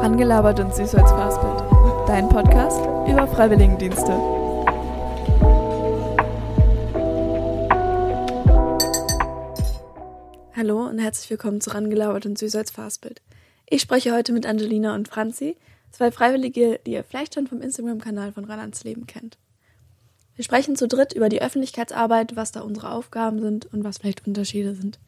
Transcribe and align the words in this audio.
Rangelabert 0.00 0.58
und 0.60 0.74
süß 0.74 0.94
als 0.94 1.10
Fastbild. 1.10 2.08
Dein 2.08 2.26
Podcast 2.30 2.80
über 3.06 3.28
Freiwilligendienste. 3.28 4.12
Hallo 10.56 10.86
und 10.86 10.98
herzlich 11.00 11.28
willkommen 11.28 11.60
zu 11.60 11.74
Rangelabert 11.74 12.24
und 12.24 12.38
süß 12.38 12.56
als 12.56 12.70
Fastbild. 12.70 13.20
Ich 13.68 13.82
spreche 13.82 14.14
heute 14.14 14.32
mit 14.32 14.46
Angelina 14.46 14.94
und 14.94 15.06
Franzi, 15.06 15.58
zwei 15.90 16.10
Freiwillige, 16.10 16.80
die 16.86 16.92
ihr 16.92 17.04
vielleicht 17.04 17.34
schon 17.34 17.46
vom 17.46 17.60
Instagram-Kanal 17.60 18.32
von 18.32 18.46
Ran 18.46 18.60
ans 18.60 18.82
Leben 18.84 19.06
kennt. 19.06 19.36
Wir 20.34 20.44
sprechen 20.46 20.76
zu 20.76 20.88
dritt 20.88 21.12
über 21.12 21.28
die 21.28 21.42
Öffentlichkeitsarbeit, 21.42 22.36
was 22.36 22.52
da 22.52 22.62
unsere 22.62 22.92
Aufgaben 22.92 23.42
sind 23.42 23.70
und 23.70 23.84
was 23.84 23.98
vielleicht 23.98 24.26
Unterschiede 24.26 24.74
sind. 24.74 24.98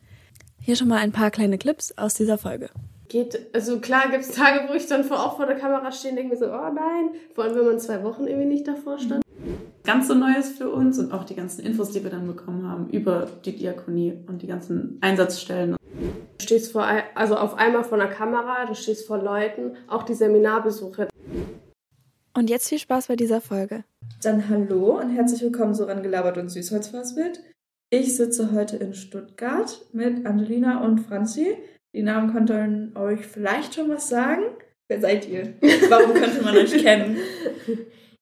Hier 0.61 0.77
schon 0.77 0.89
mal 0.89 0.99
ein 0.99 1.13
paar 1.13 1.31
kleine 1.31 1.57
Clips 1.57 1.97
aus 1.97 2.13
dieser 2.13 2.37
Folge. 2.37 2.69
Geht, 3.13 3.55
also 3.55 3.79
klar 3.79 4.11
gibt 4.11 4.25
es 4.25 4.31
Tage, 4.31 4.71
wo 4.71 4.73
ich 4.73 4.87
dann 4.87 5.05
vor, 5.05 5.23
auch 5.23 5.37
vor 5.37 5.45
der 5.45 5.57
Kamera 5.57 5.93
stehe 5.93 6.13
und 6.13 6.17
denke 6.17 6.33
mir 6.33 6.39
so, 6.39 6.47
oh 6.47 6.73
nein, 6.73 7.11
vor 7.35 7.45
allem 7.45 7.57
wenn 7.57 7.67
man 7.67 7.79
zwei 7.79 8.03
Wochen 8.05 8.27
irgendwie 8.27 8.49
nicht 8.49 8.67
davor 8.67 8.99
stand. 8.99 9.23
Ganz 9.85 10.09
so 10.09 10.15
Neues 10.15 10.49
für 10.49 10.71
uns 10.71 10.99
und 10.99 11.13
auch 11.13 11.25
die 11.25 11.35
ganzen 11.35 11.61
Infos, 11.61 11.91
die 11.91 12.03
wir 12.03 12.11
dann 12.11 12.27
bekommen 12.27 12.67
haben 12.67 12.89
über 12.89 13.29
die 13.45 13.55
Diakonie 13.55 14.19
und 14.29 14.41
die 14.41 14.47
ganzen 14.47 14.97
Einsatzstellen. 15.03 15.77
Du 15.83 16.43
stehst 16.43 16.73
vor, 16.73 16.89
also 17.15 17.37
auf 17.37 17.59
einmal 17.59 17.85
vor 17.85 18.01
einer 18.01 18.11
Kamera, 18.11 18.65
du 18.65 18.75
stehst 18.75 19.07
vor 19.07 19.19
Leuten, 19.19 19.77
auch 19.89 20.05
die 20.05 20.15
Seminarbesuche. 20.15 21.09
Und 22.33 22.49
jetzt 22.49 22.71
viel 22.71 22.79
Spaß 22.79 23.09
bei 23.09 23.17
dieser 23.17 23.43
Folge. 23.43 23.85
Dann 24.23 24.49
hallo 24.49 24.99
und 24.99 25.11
herzlich 25.11 25.43
willkommen 25.43 25.75
zu 25.75 25.87
Rangelabert 25.87 26.39
und 26.39 26.49
Süßholzfassbild. 26.49 27.43
Ich 27.91 28.17
sitze 28.17 28.53
heute 28.53 28.79
in 28.79 28.95
Stuttgart 28.95 29.85
mit 29.93 30.25
Angelina 30.25 30.83
und 30.83 31.01
Franzi. 31.01 31.59
Die 31.95 32.03
Namen 32.03 32.33
könnten 32.33 32.97
euch 32.97 33.27
vielleicht 33.27 33.75
schon 33.75 33.91
was 33.91 34.09
sagen. 34.09 34.45
Wer 34.89 35.01
seid 35.01 35.29
ihr? 35.29 35.55
Warum 35.89 36.15
könnte 36.15 36.43
man 36.43 36.57
euch 36.57 36.77
kennen? 36.83 37.17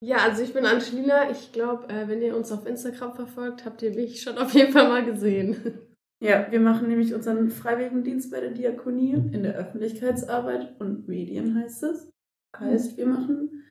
Ja, 0.03 0.17
also 0.17 0.43
ich 0.43 0.55
bin 0.55 0.65
Angelina. 0.65 1.31
Ich 1.31 1.53
glaube, 1.53 1.87
äh, 1.93 2.09
wenn 2.09 2.23
ihr 2.23 2.35
uns 2.35 2.51
auf 2.53 2.65
Instagram 2.65 3.13
verfolgt, 3.13 3.67
habt 3.67 3.83
ihr 3.83 3.95
mich 3.95 4.23
schon 4.23 4.39
auf 4.39 4.55
jeden 4.55 4.73
Fall 4.73 4.89
mal 4.89 5.05
gesehen. 5.05 5.79
Ja, 6.23 6.47
wir 6.51 6.61
machen 6.61 6.89
nämlich 6.89 7.15
unseren 7.15 7.51
Freiwilligendienst 7.51 8.31
bei 8.31 8.41
der 8.41 8.51
Diakonie 8.51 9.13
in 9.13 9.43
der 9.43 9.57
Öffentlichkeitsarbeit 9.57 10.81
und 10.81 11.07
Medien 11.07 11.55
heißt 11.55 11.83
es. 11.83 12.11
Heißt, 12.59 12.97
wir 12.97 13.07
machen 13.07 13.69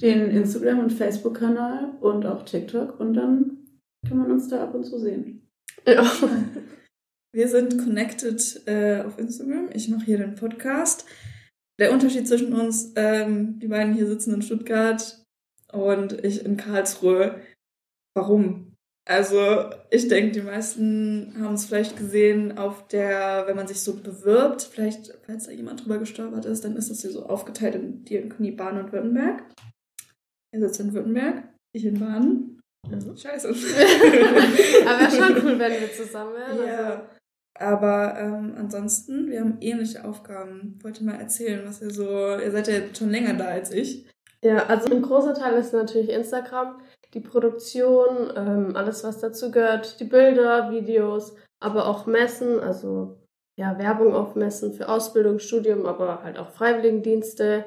den 0.00 0.30
Instagram- 0.30 0.80
und 0.80 0.92
Facebook-Kanal 0.92 1.94
und 2.00 2.24
auch 2.26 2.44
TikTok 2.44 3.00
und 3.00 3.14
dann 3.14 3.66
kann 4.06 4.18
man 4.18 4.30
uns 4.30 4.48
da 4.48 4.62
ab 4.62 4.74
und 4.74 4.84
zu 4.84 4.98
sehen. 4.98 5.48
Ja. 5.86 6.02
Wir 7.32 7.48
sind 7.48 7.78
connected 7.78 8.66
äh, 8.66 9.02
auf 9.02 9.18
Instagram. 9.18 9.70
Ich 9.72 9.88
mache 9.88 10.04
hier 10.04 10.18
den 10.18 10.34
Podcast. 10.34 11.06
Der 11.78 11.92
Unterschied 11.92 12.26
zwischen 12.26 12.52
uns, 12.52 12.92
ähm, 12.96 13.60
die 13.60 13.68
beiden 13.68 13.94
hier 13.94 14.06
sitzen 14.06 14.34
in 14.34 14.42
Stuttgart 14.42 15.24
und 15.72 16.24
ich 16.24 16.44
in 16.44 16.56
Karlsruhe. 16.56 17.40
Warum? 18.16 18.74
Also 19.08 19.70
ich 19.90 20.08
denke, 20.08 20.32
die 20.32 20.42
meisten 20.42 21.36
haben 21.40 21.54
es 21.54 21.66
vielleicht 21.66 21.96
gesehen 21.96 22.58
auf 22.58 22.88
der, 22.88 23.44
wenn 23.46 23.56
man 23.56 23.68
sich 23.68 23.80
so 23.80 23.96
bewirbt, 23.96 24.62
vielleicht, 24.62 25.16
falls 25.22 25.46
da 25.46 25.52
jemand 25.52 25.84
drüber 25.84 25.98
gestolpert 25.98 26.44
ist, 26.44 26.64
dann 26.64 26.76
ist 26.76 26.90
das 26.90 27.02
hier 27.02 27.10
so 27.10 27.26
aufgeteilt 27.26 27.76
in 27.76 28.04
Diakonie 28.04 28.52
Baden 28.52 28.80
und 28.80 28.92
Württemberg. 28.92 29.44
Er 30.52 30.60
sitzt 30.60 30.80
in 30.80 30.92
Württemberg, 30.92 31.44
ich 31.72 31.84
in 31.84 31.98
Baden. 31.98 32.60
Mhm. 32.88 33.16
Scheiße. 33.16 33.48
Aber 34.86 35.00
wäre 35.00 35.10
schon 35.10 35.44
cool, 35.44 35.58
wenn 35.58 35.80
wir 35.80 35.92
zusammen 35.92 36.34
wären. 36.34 36.66
Ja. 36.66 36.90
Also. 36.90 37.19
Aber 37.60 38.18
ähm, 38.18 38.54
ansonsten, 38.56 39.30
wir 39.30 39.40
haben 39.40 39.58
ähnliche 39.60 40.04
Aufgaben. 40.04 40.78
Wollt 40.82 41.00
ihr 41.00 41.06
mal 41.06 41.20
erzählen, 41.20 41.62
was 41.66 41.82
ihr 41.82 41.90
so. 41.90 42.08
Ihr 42.08 42.50
seid 42.50 42.68
ja 42.68 42.74
schon 42.96 43.10
länger 43.10 43.34
da 43.34 43.44
als 43.44 43.70
ich. 43.70 44.06
Ja, 44.42 44.66
also 44.66 44.90
ein 44.90 45.02
großer 45.02 45.34
Teil 45.34 45.58
ist 45.58 45.74
natürlich 45.74 46.08
Instagram, 46.08 46.80
die 47.12 47.20
Produktion, 47.20 48.32
ähm, 48.34 48.74
alles 48.74 49.04
was 49.04 49.18
dazu 49.20 49.50
gehört, 49.50 50.00
die 50.00 50.04
Bilder, 50.04 50.70
Videos, 50.70 51.36
aber 51.60 51.86
auch 51.86 52.06
Messen, 52.06 52.58
also 52.58 53.18
ja, 53.56 53.78
Werbung 53.78 54.14
auf 54.14 54.36
Messen 54.36 54.72
für 54.72 54.88
Ausbildung, 54.88 55.40
Studium, 55.40 55.84
aber 55.84 56.22
halt 56.22 56.38
auch 56.38 56.48
Freiwilligendienste, 56.48 57.66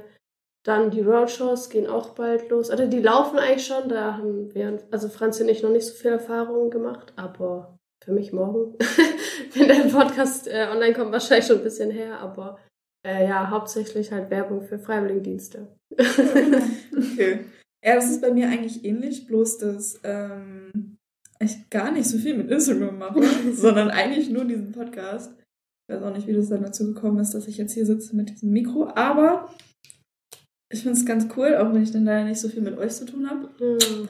dann 0.63 0.89
die 0.89 1.01
Roadshows 1.01 1.69
gehen 1.69 1.85
auch 1.85 2.15
bald 2.15 2.49
los. 2.49 2.71
Also 2.71 2.87
die 2.87 3.01
laufen 3.01 3.37
eigentlich 3.37 3.67
schon, 3.67 3.89
da 3.89 4.17
haben 4.17 4.51
wir, 4.55 4.79
also 4.89 5.09
Franz 5.09 5.39
und 5.39 5.49
ich 5.49 5.61
noch 5.61 5.69
nicht 5.69 5.85
so 5.85 5.93
viel 5.93 6.11
Erfahrungen 6.11 6.71
gemacht, 6.71 7.13
aber 7.15 7.77
für 8.03 8.11
mich 8.11 8.33
morgen, 8.33 8.77
wenn 9.53 9.67
der 9.67 9.89
Podcast 9.89 10.47
äh, 10.47 10.67
online 10.71 10.93
kommt, 10.93 11.11
wahrscheinlich 11.11 11.47
schon 11.47 11.57
ein 11.57 11.63
bisschen 11.63 11.91
her, 11.91 12.19
aber 12.19 12.59
äh, 13.05 13.27
ja, 13.27 13.49
hauptsächlich 13.49 14.11
halt 14.11 14.29
Werbung 14.29 14.61
für 14.61 14.79
Freiwilligendienste. 14.79 15.75
okay. 15.97 17.39
Ja, 17.85 17.95
das 17.95 18.09
ist 18.09 18.21
bei 18.21 18.31
mir 18.31 18.47
eigentlich 18.47 18.85
ähnlich, 18.85 19.27
bloß 19.27 19.57
dass 19.57 19.99
ähm, 20.05 20.95
ich 21.41 21.69
gar 21.69 21.91
nicht 21.91 22.07
so 22.07 22.17
viel 22.17 22.37
mit 22.37 22.49
Instagram 22.49 22.97
mache, 22.97 23.19
sondern 23.51 23.89
eigentlich 23.89 24.29
nur 24.29 24.45
diesen 24.45 24.71
Podcast. 24.71 25.35
Ich 25.37 25.93
weiß 25.93 26.01
auch 26.01 26.15
nicht, 26.15 26.25
wie 26.25 26.31
das 26.31 26.47
dann 26.47 26.63
dazu 26.63 26.93
gekommen 26.93 27.19
ist, 27.19 27.33
dass 27.33 27.45
ich 27.49 27.57
jetzt 27.57 27.73
hier 27.73 27.85
sitze 27.85 28.15
mit 28.15 28.29
diesem 28.29 28.51
Mikro, 28.51 28.87
aber 28.95 29.53
ich 30.73 30.81
finde 30.81 30.97
es 30.97 31.05
ganz 31.05 31.27
cool, 31.37 31.55
auch 31.55 31.71
wenn 31.71 31.83
ich 31.83 31.91
dann 31.91 32.05
leider 32.05 32.25
nicht 32.25 32.41
so 32.41 32.49
viel 32.49 32.63
mit 32.63 32.77
euch 32.77 32.91
zu 32.93 33.05
tun 33.05 33.29
habe. 33.29 33.49
Mhm. 33.59 34.07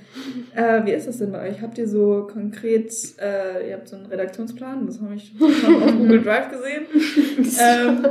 Äh, 0.55 0.85
wie 0.85 0.91
ist 0.91 1.07
das 1.07 1.17
denn 1.17 1.31
bei 1.31 1.49
euch? 1.49 1.61
Habt 1.61 1.77
ihr 1.77 1.87
so 1.87 2.27
konkret, 2.31 2.91
äh, 3.19 3.69
ihr 3.69 3.75
habt 3.75 3.89
so 3.89 3.97
einen 3.97 4.05
Redaktionsplan, 4.05 4.87
das 4.87 5.01
habe 5.01 5.15
ich 5.15 5.33
schon 5.37 5.83
auf 5.83 5.91
Google 5.91 6.23
Drive 6.23 6.49
gesehen. 6.49 6.85
ähm, 7.59 8.05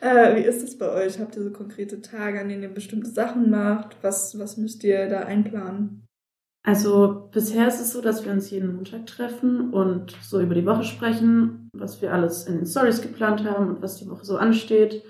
äh, 0.00 0.36
wie 0.36 0.46
ist 0.46 0.62
das 0.62 0.76
bei 0.76 0.90
euch? 0.90 1.18
Habt 1.18 1.34
ihr 1.36 1.42
so 1.42 1.50
konkrete 1.50 2.02
Tage, 2.02 2.40
an 2.40 2.50
denen 2.50 2.62
ihr 2.62 2.68
bestimmte 2.68 3.10
Sachen 3.10 3.50
macht? 3.50 3.96
Was, 4.02 4.38
was 4.38 4.58
müsst 4.58 4.84
ihr 4.84 5.08
da 5.08 5.20
einplanen? 5.20 6.06
Also 6.64 7.28
bisher 7.32 7.66
ist 7.66 7.80
es 7.80 7.92
so, 7.92 8.02
dass 8.02 8.24
wir 8.24 8.30
uns 8.30 8.50
jeden 8.50 8.76
Montag 8.76 9.06
treffen 9.06 9.72
und 9.72 10.16
so 10.22 10.40
über 10.40 10.54
die 10.54 10.66
Woche 10.66 10.84
sprechen, 10.84 11.70
was 11.72 12.02
wir 12.02 12.12
alles 12.12 12.46
in 12.46 12.58
den 12.58 12.66
Stories 12.66 13.02
geplant 13.02 13.44
haben 13.44 13.68
und 13.68 13.82
was 13.82 13.96
die 13.96 14.08
Woche 14.08 14.24
so 14.24 14.36
ansteht 14.36 15.02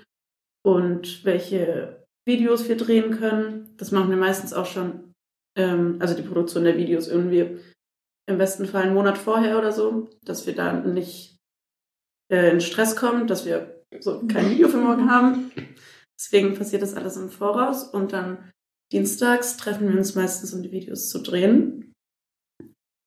und 0.65 1.25
welche 1.25 2.05
Videos 2.25 2.67
wir 2.67 2.77
drehen 2.77 3.11
können. 3.11 3.75
Das 3.77 3.91
machen 3.91 4.09
wir 4.09 4.17
meistens 4.17 4.53
auch 4.53 4.65
schon, 4.65 5.13
ähm, 5.57 5.97
also 5.99 6.15
die 6.15 6.27
Produktion 6.27 6.63
der 6.63 6.77
Videos 6.77 7.07
irgendwie 7.07 7.59
im 8.25 8.37
besten 8.37 8.65
Fall 8.65 8.83
einen 8.83 8.93
Monat 8.93 9.17
vorher 9.17 9.57
oder 9.57 9.71
so, 9.71 10.09
dass 10.23 10.47
wir 10.47 10.55
da 10.55 10.73
nicht 10.73 11.37
äh, 12.31 12.51
in 12.51 12.61
Stress 12.61 12.95
kommen, 12.95 13.27
dass 13.27 13.45
wir 13.45 13.83
so 13.99 14.25
kein 14.27 14.49
Video 14.49 14.69
für 14.69 14.77
morgen 14.77 15.11
haben. 15.11 15.51
Deswegen 16.17 16.55
passiert 16.55 16.81
das 16.81 16.93
alles 16.93 17.17
im 17.17 17.29
Voraus 17.29 17.83
und 17.83 18.13
dann 18.13 18.51
dienstags 18.91 19.57
treffen 19.57 19.89
wir 19.89 19.97
uns 19.97 20.15
meistens, 20.15 20.53
um 20.53 20.63
die 20.63 20.71
Videos 20.71 21.09
zu 21.09 21.21
drehen. 21.21 21.93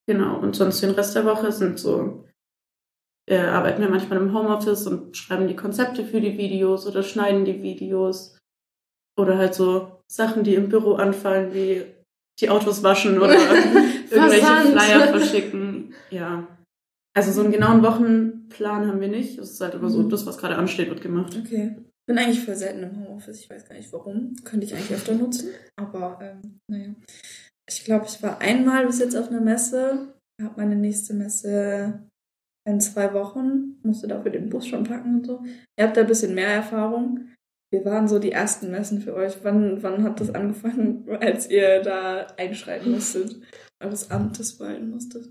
Genau, 0.06 0.38
und 0.38 0.54
sonst 0.54 0.82
den 0.82 0.90
Rest 0.90 1.16
der 1.16 1.24
Woche 1.24 1.50
sind 1.50 1.78
so 1.78 2.25
äh, 3.28 3.38
arbeiten 3.38 3.82
wir 3.82 3.88
manchmal 3.88 4.20
im 4.20 4.32
Homeoffice 4.32 4.86
und 4.86 5.16
schreiben 5.16 5.48
die 5.48 5.56
Konzepte 5.56 6.04
für 6.04 6.20
die 6.20 6.38
Videos 6.38 6.86
oder 6.86 7.02
schneiden 7.02 7.44
die 7.44 7.62
Videos. 7.62 8.38
Oder 9.18 9.38
halt 9.38 9.54
so 9.54 10.00
Sachen, 10.10 10.44
die 10.44 10.54
im 10.54 10.68
Büro 10.68 10.94
anfallen, 10.94 11.52
wie 11.54 11.84
die 12.38 12.50
Autos 12.50 12.82
waschen 12.82 13.18
oder 13.18 13.34
irgendwelche 14.10 14.46
Flyer 14.46 15.08
verschicken. 15.08 15.94
Ja. 16.10 16.46
Also 17.16 17.32
so 17.32 17.40
einen 17.40 17.52
genauen 17.52 17.82
Wochenplan 17.82 18.86
haben 18.86 19.00
wir 19.00 19.08
nicht. 19.08 19.38
Es 19.38 19.52
ist 19.52 19.60
halt 19.60 19.74
immer 19.74 19.88
so, 19.88 20.02
mhm. 20.02 20.10
das, 20.10 20.26
was 20.26 20.36
gerade 20.36 20.56
ansteht, 20.56 20.90
wird 20.90 21.00
gemacht. 21.00 21.36
Okay. 21.42 21.76
Ich 21.78 22.06
bin 22.06 22.18
eigentlich 22.18 22.44
voll 22.44 22.54
selten 22.54 22.82
im 22.82 22.96
Homeoffice. 23.00 23.40
Ich 23.40 23.50
weiß 23.50 23.66
gar 23.66 23.74
nicht 23.74 23.92
warum. 23.92 24.36
Könnte 24.44 24.66
ich 24.66 24.74
eigentlich 24.74 24.92
öfter 24.92 25.14
nutzen. 25.14 25.48
Aber 25.76 26.18
ähm, 26.22 26.60
naja. 26.70 26.94
Ich 27.68 27.84
glaube, 27.84 28.04
ich 28.06 28.22
war 28.22 28.40
einmal 28.40 28.86
bis 28.86 29.00
jetzt 29.00 29.16
auf 29.16 29.28
einer 29.28 29.40
Messe. 29.40 30.12
Habe 30.40 30.54
meine 30.58 30.76
nächste 30.76 31.14
Messe 31.14 32.06
in 32.66 32.80
zwei 32.80 33.14
Wochen, 33.14 33.78
musste 33.82 34.08
dafür 34.08 34.32
den 34.32 34.50
Bus 34.50 34.66
schon 34.66 34.84
packen 34.84 35.16
und 35.16 35.26
so. 35.26 35.42
Ihr 35.78 35.86
habt 35.86 35.96
da 35.96 36.02
ein 36.02 36.06
bisschen 36.06 36.34
mehr 36.34 36.48
Erfahrung. 36.48 37.28
Wir 37.70 37.84
waren 37.84 38.08
so 38.08 38.18
die 38.18 38.32
ersten 38.32 38.70
Messen 38.70 39.00
für 39.00 39.14
euch. 39.14 39.38
Wann, 39.42 39.82
wann 39.82 40.02
hat 40.02 40.20
das 40.20 40.34
angefangen, 40.34 41.08
als 41.20 41.48
ihr 41.48 41.80
da 41.82 42.26
einschreiten 42.36 42.90
musstet, 42.92 43.36
eures 43.82 44.10
Amtes 44.10 44.58
walten 44.60 44.90
musstet? 44.90 45.28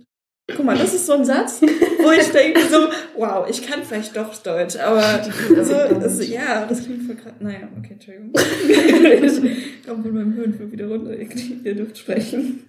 Guck 0.48 0.64
mal, 0.64 0.78
das 0.78 0.94
ist 0.94 1.08
so 1.08 1.14
ein 1.14 1.26
Satz, 1.26 1.60
wo 1.62 2.12
ich 2.12 2.32
denke 2.32 2.62
so, 2.70 2.88
wow, 3.18 3.50
ich 3.50 3.66
kann 3.66 3.84
vielleicht 3.84 4.16
doch 4.16 4.32
Deutsch, 4.44 4.76
aber 4.76 5.24
so, 5.64 6.00
das, 6.00 6.28
ja, 6.28 6.68
das 6.68 6.84
klingt 6.84 7.02
voll 7.02 7.16
gerade, 7.16 7.44
naja, 7.44 7.68
okay, 7.76 7.94
Entschuldigung. 7.94 8.32
ich 8.36 9.84
komme 9.88 10.04
von 10.04 10.14
meinem 10.14 10.36
Höhenflug 10.36 10.72
wieder 10.72 10.88
runter, 10.88 11.18
ihr 11.18 11.76
dürft 11.76 11.98
sprechen. 11.98 12.64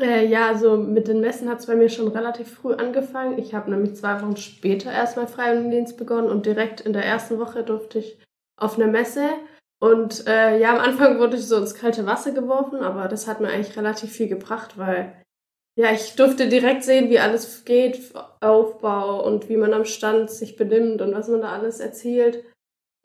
Äh, 0.00 0.26
ja, 0.26 0.48
also 0.48 0.76
mit 0.76 1.08
den 1.08 1.20
Messen 1.20 1.48
hat 1.48 1.60
es 1.60 1.66
bei 1.66 1.74
mir 1.74 1.88
schon 1.88 2.08
relativ 2.08 2.54
früh 2.54 2.72
angefangen. 2.72 3.38
Ich 3.38 3.54
habe 3.54 3.70
nämlich 3.70 3.96
zwei 3.96 4.20
Wochen 4.20 4.36
später 4.36 4.90
erst 4.90 5.16
mein 5.16 5.28
Freiwilligendienst 5.28 5.96
begonnen 5.98 6.30
und 6.30 6.46
direkt 6.46 6.80
in 6.80 6.92
der 6.92 7.04
ersten 7.04 7.38
Woche 7.38 7.62
durfte 7.62 7.98
ich 7.98 8.18
auf 8.58 8.78
eine 8.78 8.86
Messe. 8.90 9.28
Und 9.82 10.26
äh, 10.26 10.58
ja, 10.58 10.70
am 10.72 10.80
Anfang 10.80 11.18
wurde 11.18 11.36
ich 11.36 11.46
so 11.46 11.56
ins 11.56 11.74
kalte 11.74 12.06
Wasser 12.06 12.32
geworfen, 12.32 12.80
aber 12.80 13.08
das 13.08 13.26
hat 13.26 13.40
mir 13.40 13.48
eigentlich 13.48 13.76
relativ 13.76 14.12
viel 14.12 14.28
gebracht, 14.28 14.76
weil 14.78 15.22
ja, 15.78 15.92
ich 15.92 16.16
durfte 16.16 16.48
direkt 16.48 16.84
sehen, 16.84 17.08
wie 17.08 17.18
alles 17.18 17.64
geht, 17.64 18.12
Aufbau 18.40 19.24
und 19.24 19.48
wie 19.48 19.56
man 19.56 19.72
am 19.72 19.84
Stand 19.86 20.30
sich 20.30 20.56
benimmt 20.56 21.00
und 21.00 21.14
was 21.14 21.28
man 21.28 21.40
da 21.42 21.52
alles 21.52 21.80
erzählt. 21.80 22.44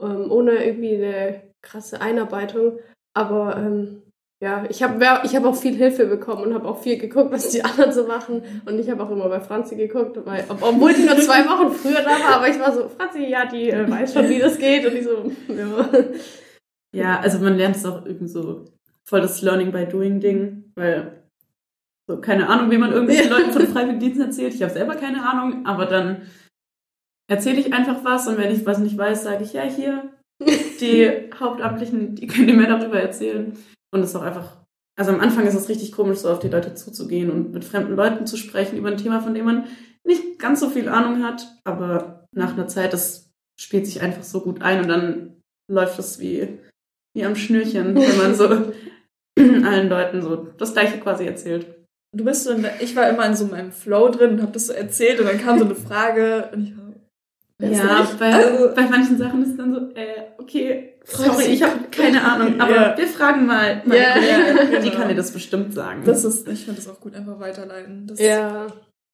ähm, 0.02 0.30
ohne 0.30 0.64
irgendwie 0.64 0.96
eine 0.96 1.42
krasse 1.62 2.00
Einarbeitung. 2.00 2.78
Aber 3.14 3.56
ähm, 3.56 4.02
ja, 4.42 4.64
ich 4.68 4.82
habe 4.82 5.02
ich 5.24 5.34
hab 5.34 5.44
auch 5.44 5.56
viel 5.56 5.74
Hilfe 5.74 6.06
bekommen 6.06 6.42
und 6.42 6.54
habe 6.54 6.68
auch 6.68 6.78
viel 6.82 6.98
geguckt, 6.98 7.32
was 7.32 7.50
die 7.50 7.64
anderen 7.64 7.92
so 7.92 8.06
machen. 8.06 8.42
Und 8.66 8.78
ich 8.78 8.90
habe 8.90 9.02
auch 9.02 9.10
immer 9.10 9.28
bei 9.28 9.40
Franzi 9.40 9.76
geguckt, 9.76 10.18
weil, 10.24 10.44
obwohl 10.48 10.92
die 10.92 11.04
nur 11.04 11.16
zwei 11.16 11.44
Wochen 11.46 11.72
früher 11.72 12.02
da 12.02 12.10
war, 12.10 12.36
aber 12.36 12.48
ich 12.48 12.58
war 12.58 12.72
so, 12.72 12.88
Franzi, 12.88 13.26
ja, 13.26 13.46
die 13.46 13.70
äh, 13.70 13.90
weiß 13.90 14.12
schon, 14.12 14.28
wie 14.28 14.38
das 14.38 14.58
geht. 14.58 14.84
Und 14.84 14.94
ich 14.94 15.04
so, 15.04 15.30
ja. 15.48 15.88
Ja, 16.94 17.20
also 17.20 17.38
man 17.40 17.56
lernt 17.56 17.76
es 17.76 17.84
auch 17.84 18.06
irgendwie 18.06 18.28
so 18.28 18.64
voll 19.04 19.20
das 19.20 19.42
Learning 19.42 19.70
by 19.70 19.86
Doing 19.86 20.20
Ding, 20.20 20.72
weil 20.74 21.22
so 22.08 22.20
keine 22.20 22.48
Ahnung, 22.48 22.70
wie 22.70 22.78
man 22.78 22.92
irgendwelchen 22.92 23.30
Leuten 23.30 23.52
von 23.52 23.66
Freiwilligendiensten 23.66 24.26
erzählt. 24.26 24.54
Ich 24.54 24.62
habe 24.62 24.72
selber 24.72 24.94
keine 24.94 25.28
Ahnung, 25.28 25.66
aber 25.66 25.86
dann 25.86 26.22
erzähle 27.28 27.60
ich 27.60 27.72
einfach 27.72 28.04
was 28.04 28.28
und 28.28 28.38
wenn 28.38 28.52
ich 28.52 28.64
was 28.64 28.78
nicht 28.78 28.96
weiß, 28.96 29.24
sage 29.24 29.44
ich 29.44 29.52
ja 29.52 29.62
hier. 29.62 30.10
Die 30.80 31.30
Hauptamtlichen, 31.34 32.14
die 32.14 32.26
können 32.26 32.46
dir 32.46 32.54
mehr 32.54 32.68
darüber 32.68 33.00
erzählen. 33.00 33.56
Und 33.96 34.02
es 34.02 34.10
ist 34.10 34.16
auch 34.16 34.22
einfach, 34.22 34.58
also 34.98 35.10
am 35.10 35.20
Anfang 35.20 35.46
ist 35.46 35.54
es 35.54 35.70
richtig 35.70 35.92
komisch, 35.92 36.18
so 36.18 36.30
auf 36.30 36.38
die 36.38 36.48
Leute 36.48 36.74
zuzugehen 36.74 37.30
und 37.30 37.52
mit 37.52 37.64
fremden 37.64 37.96
Leuten 37.96 38.26
zu 38.26 38.36
sprechen 38.36 38.76
über 38.76 38.88
ein 38.88 38.98
Thema, 38.98 39.20
von 39.20 39.32
dem 39.32 39.46
man 39.46 39.64
nicht 40.04 40.38
ganz 40.38 40.60
so 40.60 40.68
viel 40.68 40.88
Ahnung 40.88 41.24
hat. 41.24 41.46
Aber 41.64 42.26
nach 42.34 42.52
einer 42.52 42.68
Zeit, 42.68 42.92
das 42.92 43.30
spielt 43.58 43.86
sich 43.86 44.02
einfach 44.02 44.22
so 44.22 44.42
gut 44.42 44.60
ein 44.60 44.82
und 44.82 44.88
dann 44.88 45.42
läuft 45.72 45.98
es 45.98 46.20
wie, 46.20 46.58
wie 47.14 47.24
am 47.24 47.36
Schnürchen, 47.36 47.96
wenn 47.96 48.18
man 48.18 48.34
so 48.34 48.48
allen 49.66 49.88
Leuten 49.88 50.20
so 50.20 50.36
das 50.58 50.74
Gleiche 50.74 50.98
quasi 50.98 51.24
erzählt. 51.24 51.66
Du 52.14 52.24
bist 52.24 52.44
so 52.44 52.52
in 52.52 52.62
der, 52.62 52.82
ich 52.82 52.94
war 52.96 53.08
immer 53.08 53.24
in 53.24 53.34
so 53.34 53.46
meinem 53.46 53.72
Flow 53.72 54.10
drin 54.10 54.32
und 54.32 54.42
hab 54.42 54.52
das 54.52 54.66
so 54.66 54.74
erzählt 54.74 55.20
und 55.20 55.26
dann 55.26 55.38
kam 55.38 55.58
so 55.58 55.64
eine 55.64 55.74
Frage 55.74 56.50
und 56.52 56.64
ich 56.64 56.76
war, 56.76 56.86
ja, 57.62 58.06
bei, 58.18 58.34
also, 58.34 58.74
bei 58.74 58.86
manchen 58.88 59.16
Sachen 59.16 59.42
ist 59.42 59.50
es 59.50 59.56
dann 59.56 59.72
so, 59.72 59.80
äh, 59.94 60.32
okay, 60.36 60.95
sorry, 61.06 61.44
ich 61.44 61.62
habe 61.62 61.84
keine 61.90 62.22
Ahnung, 62.22 62.60
aber 62.60 62.74
ja. 62.74 62.98
wir 62.98 63.06
fragen 63.06 63.46
mal 63.46 63.82
meine 63.84 64.00
ja, 64.00 64.12
Kollegin, 64.12 64.70
genau. 64.70 64.82
die 64.82 64.90
kann 64.90 65.08
dir 65.08 65.14
das 65.14 65.30
bestimmt 65.30 65.72
sagen. 65.72 66.02
Das 66.04 66.24
ist, 66.24 66.48
ich 66.48 66.64
finde 66.64 66.80
das 66.80 66.88
auch 66.88 67.00
gut, 67.00 67.14
einfach 67.14 67.38
weiterleiten. 67.38 68.06
Das 68.06 68.20
ja. 68.20 68.66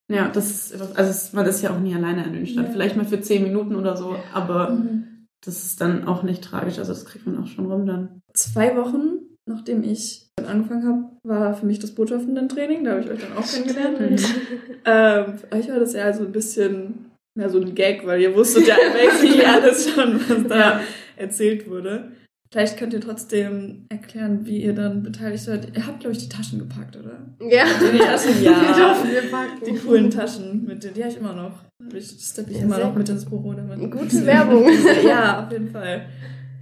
Ja, 0.09 0.29
das 0.29 0.51
ist, 0.51 0.97
also 0.97 1.37
man 1.37 1.47
ist 1.47 1.63
ja 1.63 1.71
auch 1.71 1.81
nie 1.81 1.95
alleine 1.95 2.25
in. 2.25 2.45
Ja. 2.45 2.65
Vielleicht 2.65 2.97
mal 2.97 3.07
für 3.07 3.21
zehn 3.21 3.43
Minuten 3.43 3.77
oder 3.77 3.97
so, 3.97 4.17
aber 4.33 4.71
mhm. 4.71 5.27
das 5.45 5.65
ist 5.65 5.81
dann 5.81 6.07
auch 6.07 6.23
nicht 6.23 6.45
tragisch. 6.45 6.79
Also 6.79 6.93
das 6.93 7.07
kriegt 7.07 7.27
man 7.27 7.43
auch 7.43 7.47
schon 7.47 7.71
rum 7.71 7.87
dann. 7.87 8.21
Zwei 8.35 8.77
Wochen, 8.77 9.21
nachdem 9.47 9.83
ich 9.83 10.29
angefangen 10.47 10.87
habe, 10.87 11.05
war 11.23 11.55
für 11.55 11.67
mich 11.67 11.79
das 11.79 11.95
Botschaftendentraining. 11.95 12.85
Da 12.85 12.93
habe 12.93 13.01
ich 13.01 13.11
euch 13.11 13.21
dann 13.21 13.37
auch 13.37 13.47
kennengelernt. 13.47 14.01
Mhm. 14.01 14.17
ähm, 14.85 15.39
für 15.39 15.57
euch 15.57 15.69
war 15.69 15.81
das 15.81 15.95
ja 15.95 16.13
so 16.13 16.25
ein 16.25 16.33
bisschen 16.33 17.13
mehr 17.35 17.49
so 17.49 17.61
ein 17.61 17.75
Gag, 17.75 18.07
weil 18.07 18.21
ihr 18.21 18.35
wusstet 18.35 18.67
ja 18.67 18.77
basically 18.93 19.45
alles 19.45 19.91
schon, 19.91 20.21
was 20.29 20.47
da 20.49 20.81
erzählt 21.17 21.69
wurde. 21.69 22.13
Vielleicht 22.53 22.77
könnt 22.77 22.93
ihr 22.93 23.01
trotzdem 23.01 23.87
erklären, 23.89 24.45
wie 24.45 24.63
ihr 24.63 24.75
dann 24.75 25.03
beteiligt 25.03 25.43
seid. 25.43 25.75
Ihr 25.75 25.87
habt, 25.87 26.01
glaube 26.01 26.15
ich, 26.15 26.19
die 26.19 26.29
Taschen 26.29 26.59
gepackt, 26.59 26.97
oder? 26.97 27.35
Ja. 27.41 27.65
Die 27.93 27.99
Taschen, 27.99 28.43
ja. 28.43 28.61
Die 28.61 28.79
dürfen 28.79 29.11
wir 29.11 29.31
packen. 29.31 29.65
Die 29.65 29.79
coolen 29.79 30.11
Taschen, 30.11 30.67
mit 30.67 30.85
denen, 30.85 30.93
die 30.93 31.03
habe 31.03 31.13
ich 31.13 31.19
immer 31.19 31.33
noch. 31.33 31.61
Das 31.91 32.11
steppe 32.11 32.51
ich 32.51 32.59
ja, 32.59 32.65
immer 32.65 32.79
noch 32.79 32.95
mit 32.95 33.09
ins 33.09 33.25
Büro 33.25 33.55
damit. 33.55 33.91
Gute 33.91 34.27
Werbung. 34.27 34.69
ja, 35.05 35.47
auf 35.47 35.51
jeden 35.51 35.71
Fall. 35.71 36.07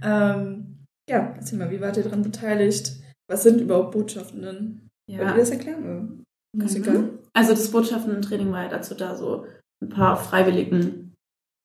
Ähm, 0.01 0.77
ja, 1.09 1.33
erzähl 1.35 1.59
mal, 1.59 1.69
wie 1.69 1.81
wart 1.81 1.97
ihr 1.97 2.03
daran 2.03 2.21
beteiligt? 2.21 2.93
Was 3.29 3.43
sind 3.43 3.59
überhaupt 3.59 3.91
Botschaften 3.91 4.89
Ja. 5.09 5.19
Wollt 5.19 5.31
ihr 5.31 5.37
das 5.37 5.51
erklären? 5.51 6.23
Mhm. 6.53 7.19
Also 7.33 7.51
das 7.51 7.69
Botschaften-Training 7.69 8.51
war 8.51 8.63
ja 8.63 8.69
dazu 8.69 8.95
da, 8.95 9.15
so 9.15 9.45
ein 9.81 9.89
paar 9.89 10.15
Freiwilligen 10.15 11.13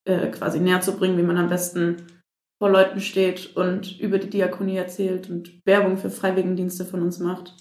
äh, 0.04 0.28
quasi 0.28 0.58
näher 0.58 0.80
zu 0.80 0.96
bringen, 0.96 1.16
wie 1.16 1.22
man 1.22 1.36
am 1.36 1.48
besten 1.48 1.96
vor 2.58 2.70
Leuten 2.70 3.00
steht 3.00 3.56
und 3.56 4.00
über 4.00 4.18
die 4.18 4.30
Diakonie 4.30 4.76
erzählt 4.76 5.28
und 5.28 5.60
Werbung 5.66 5.98
für 5.98 6.10
Freiwilligendienste 6.10 6.84
von 6.84 7.02
uns 7.02 7.18
macht. 7.18 7.54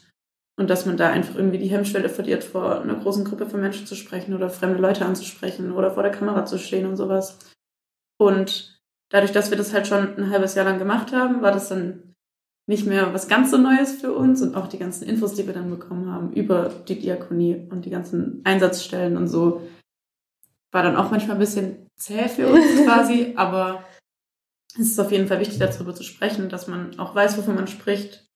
Und 0.58 0.70
dass 0.70 0.86
man 0.86 0.96
da 0.96 1.10
einfach 1.10 1.36
irgendwie 1.36 1.58
die 1.58 1.68
Hemmschwelle 1.68 2.08
verliert, 2.08 2.44
vor 2.44 2.82
einer 2.82 2.96
großen 2.96 3.26
Gruppe 3.26 3.46
von 3.46 3.60
Menschen 3.60 3.86
zu 3.86 3.96
sprechen 3.96 4.34
oder 4.34 4.50
fremde 4.50 4.80
Leute 4.80 5.06
anzusprechen 5.06 5.74
oder 5.74 5.92
vor 5.92 6.04
der 6.04 6.14
Kamera 6.14 6.46
zu 6.46 6.58
stehen 6.58 6.86
und 6.86 6.96
sowas. 6.96 7.40
Und 8.18 8.80
dadurch, 9.10 9.34
dass 9.34 9.50
wir 9.50 9.58
das 9.58 9.74
halt 9.74 9.86
schon 9.88 10.16
ein 10.18 10.30
halbes 10.30 10.56
Jahr 10.56 10.64
lang 10.66 10.80
gemacht 10.80 11.12
haben, 11.12 11.42
war 11.42 11.52
das 11.52 11.68
dann 11.68 12.16
nicht 12.68 12.88
mehr 12.88 13.14
was 13.14 13.28
ganz 13.28 13.52
so 13.52 13.58
Neues 13.58 13.94
für 13.94 14.14
uns 14.14 14.42
und 14.42 14.56
auch 14.56 14.68
die 14.68 14.80
ganzen 14.80 15.08
Infos, 15.08 15.36
die 15.36 15.46
wir 15.46 15.54
dann 15.54 15.70
bekommen 15.70 16.12
haben 16.12 16.32
über 16.34 16.72
die 16.88 17.00
Diakonie 17.00 17.68
und 17.70 17.86
die 17.86 17.92
ganzen 17.92 18.42
Einsatzstellen 18.44 19.18
und 19.18 19.28
so, 19.28 19.62
war 20.72 20.84
dann 20.84 20.96
auch 20.96 21.12
manchmal 21.12 21.36
ein 21.36 21.40
bisschen 21.40 21.88
zäh 21.96 22.28
für 22.28 22.48
uns 22.48 22.66
quasi, 22.86 23.34
aber 23.36 23.84
es 24.77 24.92
ist 24.92 25.00
auf 25.00 25.12
jeden 25.12 25.27
Fall 25.27 25.39
wichtig, 25.39 25.60
darüber 25.60 25.95
zu 25.95 26.04
sprechen, 26.04 26.50
dass 26.50 26.68
man 26.68 27.00
auch 27.00 27.16
weiß, 27.16 27.38
wovon 27.38 27.56
man 27.56 27.68
spricht. 27.68 28.27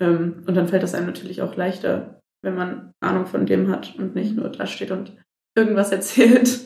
Ähm, 0.00 0.44
und 0.46 0.54
dann 0.54 0.68
fällt 0.68 0.82
es 0.82 0.94
einem 0.94 1.06
natürlich 1.06 1.42
auch 1.42 1.56
leichter, 1.56 2.20
wenn 2.42 2.54
man 2.54 2.92
Ahnung 3.00 3.26
von 3.26 3.46
dem 3.46 3.70
hat 3.70 3.94
und 3.96 4.14
nicht 4.14 4.34
nur 4.34 4.48
da 4.48 4.66
steht 4.66 4.90
und 4.90 5.16
irgendwas 5.56 5.92
erzählt. 5.92 6.60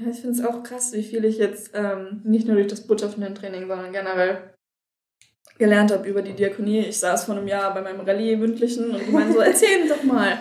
Ja, 0.00 0.10
ich 0.10 0.20
finde 0.20 0.38
es 0.38 0.44
auch 0.44 0.62
krass, 0.62 0.92
wie 0.92 1.02
viel 1.02 1.24
ich 1.24 1.38
jetzt 1.38 1.72
ähm, 1.74 2.20
nicht 2.24 2.46
nur 2.46 2.56
durch 2.56 2.68
das 2.68 2.86
Botschaften-Training, 2.86 3.66
sondern 3.66 3.92
generell 3.92 4.54
gelernt 5.58 5.90
habe 5.90 6.08
über 6.08 6.22
die 6.22 6.34
Diakonie. 6.34 6.80
Ich 6.80 6.98
saß 6.98 7.24
vor 7.24 7.36
einem 7.36 7.48
Jahr 7.48 7.74
bei 7.74 7.82
meinem 7.82 8.00
Rallye-Mündlichen 8.00 8.90
und 8.90 9.06
die 9.06 9.10
meinen 9.10 9.32
so, 9.32 9.40
erzähl 9.40 9.88
doch 9.88 10.04
mal, 10.04 10.38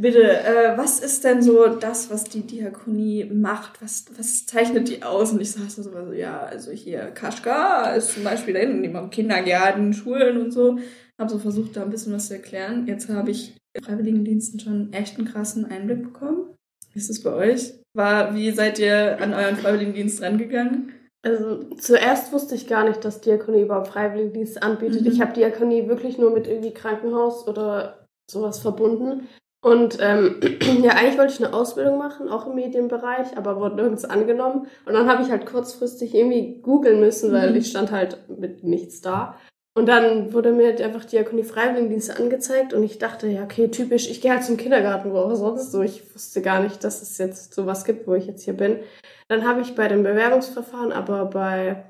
Bitte, 0.00 0.22
äh, 0.22 0.76
was 0.78 1.00
ist 1.00 1.22
denn 1.22 1.42
so 1.42 1.66
das, 1.68 2.10
was 2.10 2.24
die 2.24 2.46
Diakonie 2.46 3.24
macht? 3.26 3.82
Was, 3.82 4.06
was 4.16 4.46
zeichnet 4.46 4.88
die 4.88 5.02
aus? 5.02 5.32
Und 5.32 5.40
ich 5.42 5.52
saß 5.52 5.76
da 5.76 5.82
so, 5.82 6.12
ja, 6.12 6.40
also 6.40 6.70
hier 6.70 7.10
Kaschka 7.10 7.92
ist 7.94 8.14
zum 8.14 8.24
Beispiel 8.24 8.54
da 8.54 8.60
hinten, 8.60 8.82
die 8.82 8.88
machen 8.88 9.10
Kindergärten, 9.10 9.92
Schulen 9.92 10.40
und 10.40 10.50
so. 10.50 10.78
Habe 11.20 11.30
so 11.30 11.38
versucht, 11.38 11.76
da 11.76 11.82
ein 11.82 11.90
bisschen 11.90 12.14
was 12.14 12.28
zu 12.28 12.34
erklären. 12.34 12.86
Jetzt 12.86 13.10
habe 13.10 13.30
ich 13.30 13.54
in 13.74 13.84
Freiwilligendiensten 13.84 14.60
schon 14.60 14.92
echt 14.94 15.18
einen 15.18 15.28
krassen 15.28 15.66
Einblick 15.66 16.02
bekommen. 16.02 16.54
Wie 16.92 16.98
ist 16.98 17.10
es 17.10 17.22
bei 17.22 17.32
euch? 17.32 17.74
War, 17.94 18.34
wie 18.34 18.50
seid 18.50 18.78
ihr 18.78 19.20
an 19.20 19.34
euren 19.34 19.56
Freiwilligendienst 19.56 20.22
rangegangen? 20.22 20.92
Also 21.22 21.64
zuerst 21.74 22.32
wusste 22.32 22.54
ich 22.54 22.66
gar 22.66 22.88
nicht, 22.88 23.04
dass 23.04 23.20
Diakonie 23.20 23.62
überhaupt 23.62 23.88
Freiwilligendienst 23.88 24.62
anbietet. 24.62 25.02
Mhm. 25.02 25.12
Ich 25.12 25.20
habe 25.20 25.34
Diakonie 25.34 25.86
wirklich 25.86 26.16
nur 26.16 26.32
mit 26.32 26.48
irgendwie 26.48 26.72
Krankenhaus 26.72 27.46
oder 27.46 28.06
sowas 28.28 28.58
verbunden. 28.58 29.28
Und 29.62 29.98
ähm, 30.00 30.40
ja, 30.82 30.92
eigentlich 30.92 31.18
wollte 31.18 31.32
ich 31.34 31.44
eine 31.44 31.54
Ausbildung 31.54 31.96
machen, 31.96 32.28
auch 32.28 32.46
im 32.46 32.56
Medienbereich, 32.56 33.36
aber 33.36 33.58
wurde 33.60 33.76
nirgends 33.76 34.04
angenommen. 34.04 34.66
Und 34.84 34.92
dann 34.92 35.08
habe 35.08 35.22
ich 35.22 35.30
halt 35.30 35.46
kurzfristig 35.46 36.14
irgendwie 36.14 36.60
googeln 36.60 37.00
müssen, 37.00 37.32
weil 37.32 37.50
mhm. 37.50 37.56
ich 37.56 37.70
stand 37.70 37.92
halt 37.92 38.18
mit 38.28 38.64
nichts 38.64 39.00
da. 39.00 39.38
Und 39.74 39.86
dann 39.86 40.34
wurde 40.34 40.52
mir 40.52 40.66
halt 40.66 40.82
einfach 40.82 41.04
Diakonie 41.04 41.44
Freiwilligendienst 41.44 42.14
angezeigt 42.18 42.74
und 42.74 42.82
ich 42.82 42.98
dachte, 42.98 43.26
ja, 43.26 43.44
okay, 43.44 43.68
typisch, 43.68 44.10
ich 44.10 44.20
gehe 44.20 44.30
halt 44.30 44.44
zum 44.44 44.58
Kindergarten, 44.58 45.12
wo 45.12 45.16
auch 45.16 45.34
sonst 45.34 45.72
so. 45.72 45.80
Ich 45.80 46.14
wusste 46.14 46.42
gar 46.42 46.60
nicht, 46.60 46.84
dass 46.84 47.00
es 47.00 47.16
jetzt 47.16 47.54
sowas 47.54 47.86
gibt, 47.86 48.06
wo 48.06 48.14
ich 48.14 48.26
jetzt 48.26 48.42
hier 48.42 48.52
bin. 48.52 48.80
Dann 49.28 49.48
habe 49.48 49.62
ich 49.62 49.74
bei 49.74 49.88
dem 49.88 50.02
Bewerbungsverfahren 50.02 50.92
aber 50.92 51.24
bei 51.24 51.84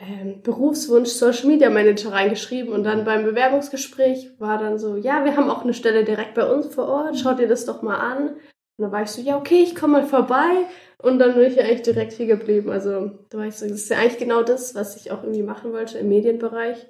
ähm, 0.00 0.42
Berufswunsch 0.42 1.10
Social 1.10 1.46
Media 1.46 1.70
Manager 1.70 2.12
reingeschrieben 2.12 2.72
und 2.72 2.84
dann 2.84 3.04
beim 3.04 3.24
Bewerbungsgespräch 3.24 4.30
war 4.38 4.58
dann 4.58 4.78
so, 4.78 4.96
ja, 4.96 5.24
wir 5.24 5.36
haben 5.36 5.50
auch 5.50 5.62
eine 5.62 5.74
Stelle 5.74 6.04
direkt 6.04 6.34
bei 6.34 6.50
uns 6.50 6.74
vor 6.74 6.88
Ort, 6.88 7.18
schaut 7.18 7.38
dir 7.38 7.48
das 7.48 7.66
doch 7.66 7.82
mal 7.82 7.98
an. 7.98 8.28
Und 8.30 8.84
dann 8.84 8.92
war 8.92 9.02
ich 9.02 9.10
so, 9.10 9.20
ja, 9.20 9.36
okay, 9.36 9.62
ich 9.62 9.74
komme 9.74 10.00
mal 10.00 10.06
vorbei. 10.06 10.66
Und 11.02 11.18
dann 11.18 11.34
bin 11.34 11.44
ich 11.44 11.56
ja 11.56 11.64
eigentlich 11.64 11.82
direkt 11.82 12.12
hier 12.12 12.26
geblieben. 12.26 12.70
Also 12.70 13.10
da 13.28 13.38
war 13.38 13.46
ich 13.46 13.56
so, 13.56 13.66
das 13.66 13.82
ist 13.82 13.90
ja 13.90 13.98
eigentlich 13.98 14.18
genau 14.18 14.42
das, 14.42 14.74
was 14.74 14.96
ich 14.96 15.10
auch 15.10 15.22
irgendwie 15.22 15.42
machen 15.42 15.72
wollte 15.72 15.98
im 15.98 16.08
Medienbereich. 16.08 16.86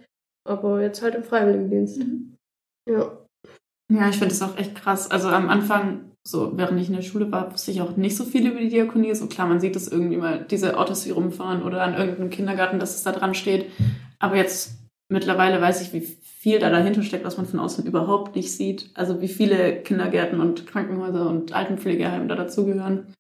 Aber 0.49 0.81
jetzt 0.81 1.03
halt 1.03 1.17
im 1.17 1.25
Freiwilligendienst. 1.25 1.99
Mhm. 1.99 2.37
Ja. 2.89 3.19
Ja, 3.93 4.09
ich 4.09 4.17
finde 4.17 4.29
das 4.29 4.43
auch 4.43 4.57
echt 4.57 4.77
krass. 4.77 5.11
Also 5.11 5.29
am 5.29 5.49
Anfang 5.49 6.10
so, 6.27 6.57
während 6.57 6.81
ich 6.81 6.89
in 6.89 6.97
der 6.97 7.03
Schule 7.03 7.33
war, 7.33 7.53
wusste 7.53 7.71
ich 7.71 7.81
auch 7.81 7.97
nicht 7.97 8.17
so 8.17 8.25
viel 8.25 8.47
über 8.47 8.61
die 8.61 8.69
Diakonie. 8.69 9.15
So 9.15 9.27
klar, 9.27 9.49
man 9.49 9.61
sieht 9.61 9.75
das 9.75 9.89
irgendwie 9.89 10.19
mal, 10.19 10.45
diese 10.51 10.79
Autos, 10.79 11.05
die 11.05 11.11
rumfahren 11.11 11.63
oder 11.63 11.83
an 11.83 11.95
irgendeinem 11.95 12.31
Kindergarten, 12.31 12.79
dass 12.79 12.95
es 12.95 13.03
da 13.03 13.13
dran 13.13 13.35
steht. 13.35 13.67
Aber 14.19 14.37
jetzt 14.37 14.79
mittlerweile 15.09 15.61
weiß 15.61 15.81
ich, 15.81 15.93
wie 15.93 16.03
viel 16.03 16.59
da 16.59 16.71
dahinter 16.71 17.03
steckt, 17.03 17.25
was 17.25 17.37
man 17.37 17.47
von 17.47 17.61
außen 17.61 17.87
überhaupt 17.87 18.37
nicht 18.37 18.53
sieht. 18.53 18.91
Also 18.95 19.21
wie 19.21 19.29
viele 19.29 19.81
Kindergärten 19.83 20.41
und 20.41 20.67
Krankenhäuser 20.67 21.29
und 21.29 21.53
Altenpflegeheime 21.53 22.27
da 22.27 22.35
dazugehören. 22.35 23.15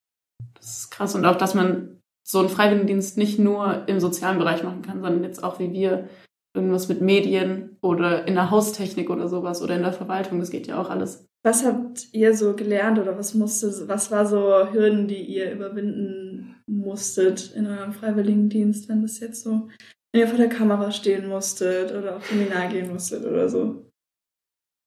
Das 0.55 0.79
ist 0.79 0.91
krass. 0.91 1.15
Und 1.15 1.25
auch, 1.25 1.37
dass 1.37 1.55
man 1.55 2.01
so 2.23 2.39
einen 2.39 2.49
Freiwilligendienst 2.51 3.17
nicht 3.17 3.39
nur 3.39 3.89
im 3.89 3.99
sozialen 3.99 4.39
Bereich 4.39 4.63
machen 4.63 4.83
kann, 4.83 5.01
sondern 5.01 5.25
jetzt 5.25 5.43
auch 5.43 5.59
wie 5.59 5.73
wir 5.73 6.09
irgendwas 6.55 6.89
mit 6.89 7.01
Medien 7.01 7.77
oder 7.81 8.27
in 8.27 8.35
der 8.35 8.51
Haustechnik 8.51 9.11
oder 9.11 9.29
sowas 9.29 9.63
oder 9.63 9.77
in 9.77 9.83
der 9.83 9.93
Verwaltung. 9.93 10.41
Das 10.41 10.51
geht 10.51 10.67
ja 10.67 10.81
auch 10.81 10.91
alles. 10.91 11.27
Was 11.43 11.65
habt 11.65 12.13
ihr 12.13 12.37
so 12.37 12.55
gelernt 12.55 12.99
oder 12.99 13.17
was 13.17 13.35
musste, 13.35 13.89
was 13.89 14.11
war 14.11 14.27
so 14.27 14.73
Hürden, 14.73 15.09
die 15.09 15.23
ihr 15.23 15.53
überwinden 15.53 16.57
musstet 16.67 17.53
in 17.55 17.67
eurem 17.67 17.93
Freiwilligendienst, 17.93 18.89
wenn 18.89 19.03
das 19.03 19.21
jetzt 19.21 19.43
so, 19.43 19.69
wenn 20.13 20.21
ihr 20.21 20.29
vor 20.29 20.37
der 20.37 20.49
Kamera 20.49 20.91
stehen 20.91 21.29
musstet 21.29 21.93
oder 21.93 22.17
auf 22.17 22.27
Seminar 22.27 22.69
gehen 22.69 22.93
musstet 22.93 23.25
oder 23.25 23.49
so? 23.49 23.87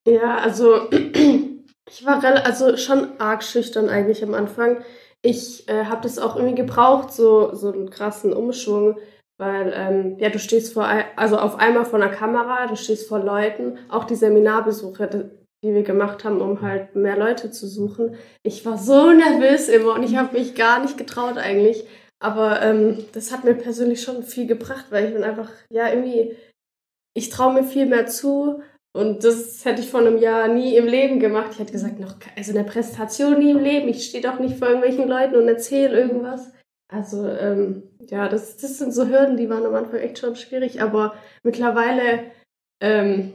Ja, 0.08 0.38
also 0.38 0.90
ich 0.92 2.06
war 2.06 2.24
also 2.46 2.78
schon 2.78 3.20
arg 3.20 3.44
schüchtern 3.44 3.90
eigentlich 3.90 4.24
am 4.24 4.36
Anfang. 4.36 4.84
Ich 5.24 5.68
äh, 5.70 5.86
habe 5.86 6.02
das 6.02 6.20
auch 6.20 6.36
irgendwie 6.36 6.56
gebraucht, 6.56 7.14
so, 7.14 7.56
so 7.56 7.72
einen 7.72 7.90
krassen 7.90 8.34
Umschwung, 8.34 8.98
weil 9.44 9.74
ähm, 9.76 10.18
ja 10.20 10.30
du 10.30 10.40
stehst 10.40 10.74
vor 10.74 10.88
also 11.16 11.38
auf 11.38 11.60
einmal 11.60 11.86
vor 11.86 12.02
einer 12.02 12.14
Kamera, 12.14 12.68
du 12.68 12.76
stehst 12.76 13.08
vor 13.10 13.20
Leuten, 13.20 13.78
auch 13.90 14.06
die 14.06 14.16
Seminarbesuche, 14.16 15.32
die 15.64 15.74
wir 15.74 15.84
gemacht 15.84 16.24
haben, 16.24 16.42
um 16.42 16.62
halt 16.62 16.96
mehr 16.96 17.18
Leute 17.18 17.52
zu 17.52 17.68
suchen. 17.68 18.16
Ich 18.44 18.66
war 18.66 18.78
so 18.78 19.12
nervös 19.12 19.70
immer 19.70 19.96
und 19.96 20.04
ich 20.04 20.16
habe 20.16 20.38
mich 20.38 20.56
gar 20.56 20.82
nicht 20.82 20.98
getraut 20.98 21.38
eigentlich. 21.38 21.86
Aber 22.24 22.62
ähm, 22.62 23.04
das 23.12 23.34
hat 23.34 23.44
mir 23.44 23.54
persönlich 23.54 24.02
schon 24.02 24.24
viel 24.24 24.48
gebracht, 24.48 24.86
weil 24.92 25.08
ich 25.08 25.14
bin 25.14 25.24
einfach, 25.24 25.52
ja, 25.70 25.90
irgendwie, 25.90 26.38
ich 27.14 27.30
traue 27.30 27.54
mir 27.54 27.64
viel 27.66 27.86
mehr 27.86 28.08
zu. 28.08 28.62
Und 28.96 29.26
das 29.26 29.66
hätte 29.66 29.82
ich 29.82 29.90
vor 29.90 30.00
einem 30.00 30.18
Jahr 30.18 30.48
nie 30.48 30.78
im 30.78 30.86
Leben 30.86 31.20
gemacht. 31.20 31.50
Ich 31.52 31.60
hätte 31.60 31.74
gesagt, 31.74 32.00
noch, 32.00 32.16
also 32.38 32.52
eine 32.52 32.64
Präsentation 32.64 33.40
nie 33.40 33.52
im 33.52 33.60
Leben. 33.60 33.90
Ich 33.90 34.06
stehe 34.06 34.24
doch 34.24 34.40
nicht 34.40 34.58
vor 34.58 34.70
irgendwelchen 34.70 35.10
Leuten 35.10 35.36
und 35.36 35.48
erzähle 35.48 36.00
irgendwas. 36.00 36.52
Also, 36.94 37.28
ähm, 37.28 37.84
ja, 38.12 38.30
das, 38.30 38.58
das 38.58 38.78
sind 38.78 38.94
so 38.94 39.08
Hürden, 39.08 39.38
die 39.38 39.50
waren 39.50 39.66
am 39.66 39.76
Anfang 39.76 40.00
echt 40.00 40.20
schon 40.20 40.36
schwierig. 40.36 40.82
Aber 40.82 41.16
mittlerweile, 41.44 42.26
ähm, 42.82 43.34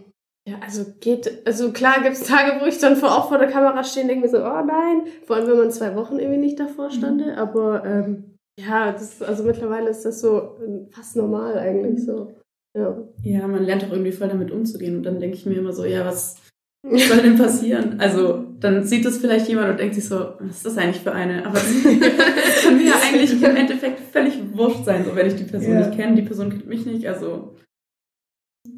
ja, 0.49 0.57
also 0.61 0.85
geht, 1.01 1.47
also 1.47 1.73
klar 1.73 2.03
gibt's 2.03 2.25
Tage, 2.25 2.61
wo 2.61 2.67
ich 2.67 2.79
dann 2.79 2.97
vor, 2.97 3.17
auch 3.17 3.29
vor 3.29 3.39
der 3.39 3.49
Kamera 3.49 3.85
stehe 3.85 4.05
und 4.05 4.09
denke 4.09 4.27
mir 4.27 4.31
so, 4.31 4.39
oh 4.39 4.65
nein, 4.65 5.03
vor 5.27 5.37
allem 5.37 5.49
wenn 5.49 5.59
man 5.59 5.71
zwei 5.71 5.95
Wochen 5.95 6.19
irgendwie 6.19 6.41
nicht 6.41 6.59
davor 6.59 6.91
stande, 6.91 7.37
aber 7.37 7.85
ähm, 7.85 8.37
ja, 8.59 8.93
das, 8.93 9.23
also 9.23 9.45
mittlerweile 9.45 9.91
ist 9.91 10.05
das 10.05 10.21
so 10.21 10.57
äh, 10.59 10.91
fast 10.91 11.17
normal 11.17 11.59
eigentlich 11.59 12.05
so. 12.05 12.35
Ja. 12.77 12.97
Ja, 13.23 13.47
man 13.47 13.65
lernt 13.65 13.85
auch 13.85 13.93
irgendwie 13.93 14.13
voll 14.13 14.29
damit 14.29 14.51
umzugehen. 14.51 14.97
Und 14.97 15.03
dann 15.05 15.21
denke 15.21 15.37
ich 15.37 15.47
mir 15.47 15.59
immer 15.59 15.73
so, 15.73 15.85
ja, 15.85 16.05
was 16.05 16.37
soll 16.83 17.23
denn 17.23 17.39
passieren? 17.39 18.01
Also, 18.01 18.48
dann 18.61 18.85
sieht 18.85 19.05
es 19.07 19.19
vielleicht 19.19 19.49
jemand 19.49 19.71
und 19.71 19.79
denkt 19.81 19.95
sich 19.95 20.07
so, 20.07 20.35
was 20.41 20.57
ist 20.57 20.67
das 20.67 20.79
eigentlich 20.79 21.03
für 21.03 21.13
eine? 21.13 21.47
Aber 21.47 21.55
das 21.55 21.67
kann 22.63 22.77
mir 22.77 22.87
ja 22.87 22.95
eigentlich 23.03 23.33
im 23.33 23.57
Endeffekt 23.57 24.01
völlig 24.13 24.35
wurscht 24.53 24.85
sein, 24.85 25.05
so 25.05 25.15
wenn 25.15 25.27
ich 25.27 25.37
die 25.37 25.45
Person 25.45 25.73
Ja. 25.75 25.87
nicht 25.87 25.99
kenne, 25.99 26.17
die 26.17 26.23
Person 26.23 26.51
kennt 26.51 26.67
mich 26.67 26.85
nicht. 26.87 27.07
Also, 27.07 27.57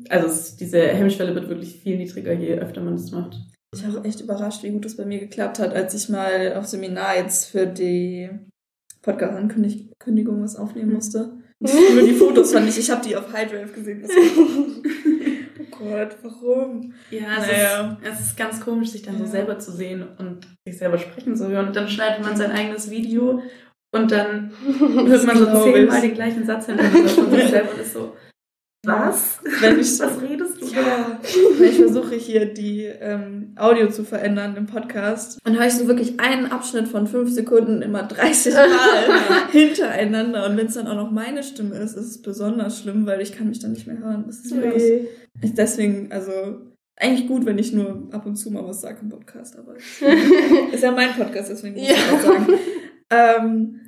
also 0.08 0.26
es, 0.26 0.56
diese 0.56 0.80
Hemmschwelle 0.80 1.34
wird 1.34 1.48
wirklich 1.48 1.76
viel 1.80 1.96
niedriger, 1.96 2.32
je 2.32 2.54
öfter 2.58 2.82
man 2.82 2.94
das 2.96 3.10
macht. 3.10 3.36
Ich 3.74 3.86
war 3.86 4.00
auch 4.00 4.04
echt 4.04 4.20
überrascht, 4.20 4.62
wie 4.62 4.70
gut 4.70 4.84
das 4.84 4.96
bei 4.96 5.04
mir 5.04 5.20
geklappt 5.20 5.58
hat, 5.60 5.72
als 5.72 5.94
ich 5.94 6.08
mal 6.08 6.54
auf 6.56 6.66
Seminar 6.66 7.16
jetzt 7.16 7.46
für 7.50 7.66
die 7.66 8.28
Podcast-Ankündigung 9.02 10.42
was 10.42 10.56
aufnehmen 10.56 10.92
musste. 10.92 11.38
Nur 11.60 12.02
die 12.02 12.14
Fotos 12.14 12.52
fand 12.52 12.68
ich, 12.68 12.78
ich 12.78 12.90
habe 12.90 13.06
die 13.06 13.16
auf 13.16 13.32
High 13.32 13.50
Drive 13.50 13.72
gesehen. 13.72 14.04
Oh 15.60 15.76
Gott, 15.78 16.16
warum? 16.22 16.94
Ja, 17.10 17.36
es 17.38 17.46
naja. 17.46 17.98
ist, 18.02 18.12
es 18.12 18.20
ist 18.26 18.36
ganz 18.36 18.60
komisch, 18.60 18.90
sich 18.90 19.02
dann 19.02 19.18
so 19.18 19.24
Ja. 19.24 19.30
selber 19.30 19.58
zu 19.58 19.72
sehen 19.72 20.06
und 20.18 20.46
sich 20.64 20.78
selber 20.78 20.98
sprechen 20.98 21.36
zu 21.36 21.48
hören. 21.48 21.68
Und 21.68 21.76
dann 21.76 21.88
schneidet 21.88 22.24
man 22.24 22.36
sein 22.36 22.52
eigenes 22.52 22.90
Video 22.90 23.42
und 23.92 24.10
dann 24.10 24.52
hört 24.78 25.26
man 25.26 25.36
so 25.38 25.64
zehnmal 25.64 26.00
den 26.00 26.14
gleichen 26.14 26.46
Satz 26.46 26.66
hintereinander 26.66 27.08
von 27.08 27.30
sich 27.30 27.48
selber 27.48 27.72
und 27.72 27.80
ist 27.80 27.92
so, 27.92 28.16
was? 28.86 29.40
Wenn 29.60 29.78
ich 29.78 29.98
Was 30.00 30.22
redest? 30.22 30.49
Ja, 30.76 31.20
ich 31.64 31.76
versuche 31.76 32.14
hier 32.14 32.46
die 32.52 32.84
ähm, 32.84 33.54
Audio 33.56 33.88
zu 33.88 34.04
verändern 34.04 34.56
im 34.56 34.66
Podcast. 34.66 35.38
Und 35.46 35.58
höre 35.58 35.66
ich 35.66 35.74
so 35.74 35.86
wirklich 35.86 36.18
einen 36.20 36.46
Abschnitt 36.46 36.88
von 36.88 37.06
fünf 37.06 37.30
Sekunden 37.30 37.82
immer 37.82 38.02
30 38.04 38.54
Mal 38.54 38.68
hintereinander. 39.52 40.46
Und 40.48 40.56
wenn 40.56 40.66
es 40.66 40.74
dann 40.74 40.86
auch 40.86 40.94
noch 40.96 41.10
meine 41.10 41.42
Stimme 41.42 41.76
ist, 41.76 41.94
ist 41.96 42.06
es 42.06 42.22
besonders 42.22 42.80
schlimm, 42.80 43.06
weil 43.06 43.20
ich 43.20 43.32
kann 43.32 43.48
mich 43.48 43.58
dann 43.58 43.72
nicht 43.72 43.86
mehr 43.86 43.98
hören. 43.98 44.24
Das 44.26 44.40
ist 44.44 44.54
wirklich, 44.54 45.08
ich 45.42 45.54
deswegen, 45.54 46.10
also 46.12 46.32
eigentlich 46.96 47.26
gut, 47.28 47.46
wenn 47.46 47.58
ich 47.58 47.72
nur 47.72 48.08
ab 48.12 48.26
und 48.26 48.36
zu 48.36 48.50
mal 48.50 48.64
was 48.66 48.80
sage 48.82 48.98
im 49.02 49.08
Podcast, 49.08 49.58
aber 49.58 49.74
ist 50.72 50.82
ja 50.82 50.92
mein 50.92 51.12
Podcast, 51.14 51.50
deswegen 51.50 51.74
muss 51.76 51.84
ich 51.84 51.90
Ja. 51.90 51.96
was 52.12 52.22
sagen. 52.24 52.46
Ähm, 53.12 53.80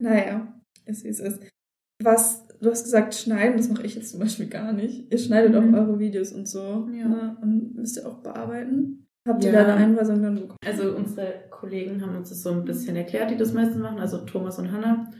naja, 0.00 0.52
ist 0.86 1.04
wie 1.04 1.08
es 1.08 1.20
ist. 1.20 1.40
Was, 2.02 2.42
du 2.60 2.70
hast 2.70 2.84
gesagt, 2.84 3.14
schneiden, 3.14 3.56
das 3.56 3.68
mache 3.68 3.84
ich 3.86 3.94
jetzt 3.94 4.10
zum 4.10 4.20
Beispiel 4.20 4.46
gar 4.46 4.72
nicht. 4.72 5.10
Ihr 5.12 5.18
schneidet 5.18 5.52
Mhm. 5.54 5.74
auch 5.74 5.78
eure 5.78 5.98
Videos 5.98 6.32
und 6.32 6.48
so. 6.48 6.88
Ja. 6.92 7.08
Ne? 7.08 7.36
Und 7.42 7.74
müsst 7.76 7.96
ihr 7.96 8.06
auch 8.06 8.18
bearbeiten. 8.22 9.06
Habt 9.26 9.44
ihr 9.44 9.52
Ja. 9.52 9.64
da 9.64 9.74
eine 9.74 9.84
Einweisung 9.84 10.22
dann 10.22 10.34
bekommen? 10.36 10.56
Also 10.64 10.94
unsere 10.96 11.34
Kollegen 11.50 12.00
haben 12.02 12.16
uns 12.16 12.30
das 12.30 12.42
so 12.42 12.50
ein 12.50 12.64
bisschen 12.64 12.96
erklärt, 12.96 13.30
die 13.30 13.36
das 13.36 13.52
meistens 13.52 13.76
machen, 13.78 13.98
also 13.98 14.18
Thomas 14.24 14.58
und 14.58 14.72
Hannah. 14.72 15.10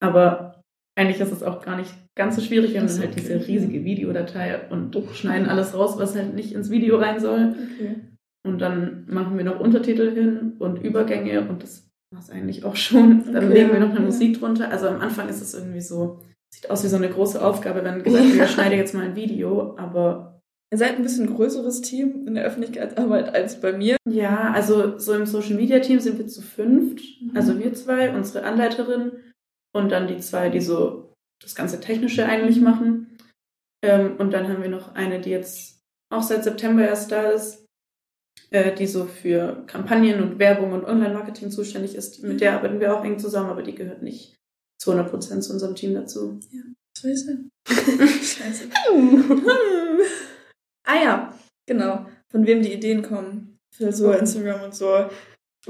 Aber 0.00 0.60
eigentlich 0.96 1.20
ist 1.20 1.32
es 1.32 1.42
auch 1.42 1.64
gar 1.64 1.76
nicht 1.76 1.92
ganz 2.16 2.36
so 2.36 2.42
schwierig. 2.42 2.72
Wir 2.72 2.80
haben 2.80 2.88
dann 2.88 2.98
halt 2.98 3.10
Okay. 3.12 3.20
diese 3.20 3.46
riesige 3.46 3.84
Videodatei 3.84 4.68
und 4.70 4.96
schneiden 5.14 5.48
alles 5.48 5.74
raus, 5.74 5.94
was 5.98 6.14
halt 6.16 6.34
nicht 6.34 6.52
ins 6.52 6.70
Video 6.70 6.96
rein 6.98 7.20
soll. 7.20 7.54
Okay. 7.74 7.96
Und 8.46 8.58
dann 8.60 9.06
machen 9.08 9.36
wir 9.36 9.44
noch 9.44 9.60
Untertitel 9.60 10.10
hin 10.12 10.52
und 10.58 10.82
Übergänge 10.82 11.48
und 11.48 11.62
das 11.62 11.88
war 12.12 12.20
es 12.20 12.30
eigentlich 12.30 12.64
auch 12.64 12.76
schon. 12.76 13.24
Dann 13.32 13.44
Okay. 13.46 13.54
legen 13.54 13.72
wir 13.72 13.80
noch 13.80 13.90
eine. 13.90 14.00
Musik 14.00 14.38
drunter. 14.38 14.70
Also 14.70 14.88
am 14.88 15.00
Anfang 15.00 15.28
ist 15.28 15.40
es 15.40 15.54
irgendwie 15.54 15.80
so, 15.80 16.20
sieht 16.54 16.70
aus 16.70 16.84
wie 16.84 16.88
so 16.88 16.96
eine 16.96 17.10
große 17.10 17.44
Aufgabe, 17.44 17.84
wenn 17.84 18.02
gesagt 18.02 18.24
wird, 18.24 18.36
Ja. 18.36 18.44
ich 18.44 18.50
schneide 18.50 18.76
jetzt 18.76 18.94
mal 18.94 19.04
ein 19.04 19.16
Video, 19.16 19.76
aber 19.76 20.30
Ihr 20.72 20.78
seid 20.78 20.96
ein 20.96 21.02
bisschen 21.04 21.32
größeres 21.32 21.82
Team 21.82 22.26
in 22.26 22.34
der 22.34 22.44
Öffentlichkeitsarbeit 22.44 23.32
als 23.32 23.60
bei 23.60 23.72
mir. 23.72 23.96
ja, 24.08 24.50
also 24.52 24.98
so 24.98 25.12
im 25.14 25.24
Social 25.24 25.54
Media 25.54 25.78
Team 25.78 26.00
sind 26.00 26.18
wir 26.18 26.26
zu 26.26 26.42
fünft. 26.42 27.00
Mhm. 27.22 27.36
Also 27.36 27.56
wir 27.58 27.72
zwei, 27.74 28.12
unsere 28.12 28.44
Anleiterin 28.44 29.12
und 29.72 29.92
dann 29.92 30.08
die 30.08 30.18
zwei, 30.18 30.48
die 30.48 30.60
so 30.60 31.12
das 31.40 31.54
ganze 31.54 31.78
Technische 31.78 32.26
eigentlich 32.26 32.60
machen. 32.60 33.16
Ähm, 33.84 34.16
und 34.18 34.32
dann 34.32 34.48
haben 34.48 34.62
wir 34.62 34.70
noch 34.70 34.94
eine, 34.96 35.20
die 35.20 35.30
jetzt 35.30 35.78
auch 36.12 36.22
seit 36.22 36.42
September 36.42 36.82
erst 36.84 37.12
da 37.12 37.30
ist, 37.30 37.64
äh, 38.50 38.74
die 38.74 38.86
so 38.88 39.04
für 39.04 39.62
Kampagnen 39.68 40.22
und 40.22 40.38
Werbung 40.40 40.72
und 40.72 40.86
Online-Marketing 40.86 41.50
zuständig 41.52 41.94
ist. 41.94 42.24
Mit 42.24 42.40
der 42.40 42.54
arbeiten 42.54 42.80
wir 42.80 42.98
auch 42.98 43.04
eng 43.04 43.18
zusammen, 43.20 43.50
aber 43.50 43.62
die 43.62 43.74
gehört 43.76 44.02
nicht 44.02 44.34
zu 44.84 44.90
100 44.92 45.10
Prozent 45.10 45.42
zu 45.42 45.52
unserem 45.54 45.74
Team 45.74 45.94
dazu. 45.94 46.38
Scheiße. 46.98 47.38
Scheiße. 47.66 48.64
Hm. 48.92 49.40
ah 50.86 51.02
ja, 51.02 51.34
genau. 51.66 52.06
Von 52.30 52.46
wem 52.46 52.62
die 52.62 52.72
Ideen 52.72 53.02
kommen. 53.02 53.56
Für 53.74 53.92
so 53.92 54.12
Instagram 54.12 54.62
und 54.64 54.74
so. 54.74 55.06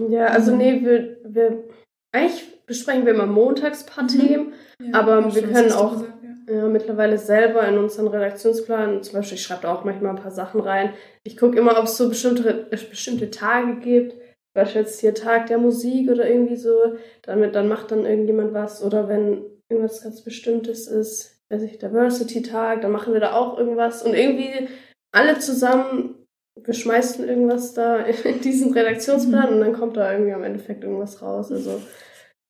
Ja, 0.09 0.27
also 0.27 0.55
nee, 0.55 0.85
wir, 0.85 1.19
wir 1.25 1.65
eigentlich 2.13 2.67
besprechen 2.67 3.07
wir 3.07 3.15
immer 3.15 3.27
montags 3.27 3.85
ein 3.85 3.87
paar 3.87 4.05
Mhm. 4.05 4.09
Themen. 4.09 4.53
Ja, 4.83 4.95
Aber 5.01 5.35
wir 5.35 5.43
können 5.43 5.73
auch- 5.73 5.93
gesagt, 5.93 6.13
ja. 6.49 6.55
Ja, 6.57 6.69
mittlerweile 6.69 7.17
selber 7.17 7.67
in 7.67 7.79
unseren 7.79 8.09
Redaktionsplan, 8.09 9.03
zum 9.03 9.15
Beispiel, 9.15 9.37
ich 9.39 9.43
schreibe 9.45 9.63
da 9.63 9.75
auch 9.75 9.85
manchmal 9.85 10.11
ein 10.15 10.23
paar 10.23 10.31
Sachen 10.33 10.61
rein. 10.61 10.93
Ich 11.23 11.39
gucke 11.39 11.57
immer, 11.59 11.79
ob 11.79 11.85
es 11.85 11.97
so 11.97 12.09
bestimmte, 12.11 12.67
bestimmte 12.71 13.31
Tage 13.31 13.77
gibt. 13.77 14.15
Beispielsweise 14.55 14.79
jetzt 14.89 15.01
hier 15.01 15.15
Tag 15.15 15.47
der 15.49 15.59
Musik 15.59 16.11
oder 16.11 16.29
irgendwie 16.29 16.57
so. 16.57 16.75
Damit, 17.23 17.55
dann 17.55 17.69
macht 17.69 17.91
dann 17.91 18.07
irgendjemand 18.07 18.55
was. 18.55 18.83
Oder 18.83 19.09
wenn 19.09 19.43
irgendwas 19.69 20.03
ganz 20.03 20.23
Bestimmtes 20.23 20.87
ist, 20.87 21.41
weiß 21.51 21.63
ich, 21.63 21.79
Diversity-Tag, 21.79 22.81
dann 22.81 22.93
machen 22.93 23.13
wir 23.13 23.21
da 23.21 23.33
auch 23.35 23.59
irgendwas. 23.59 24.03
Und 24.03 24.15
irgendwie 24.15 24.69
alle 25.13 25.39
zusammen, 25.39 26.15
wir 26.61 26.75
schmeißen 26.75 27.29
irgendwas 27.29 27.75
da 27.75 27.99
in 28.25 28.41
diesen 28.41 28.73
Redaktionsplan 28.73 29.49
Mhm. 29.51 29.55
und 29.55 29.61
dann 29.61 29.73
kommt 29.75 29.97
da 29.97 30.13
irgendwie 30.13 30.33
am 30.33 30.45
Endeffekt 30.45 30.85
irgendwas 30.85 31.21
raus. 31.21 31.51
Also, 31.51 31.83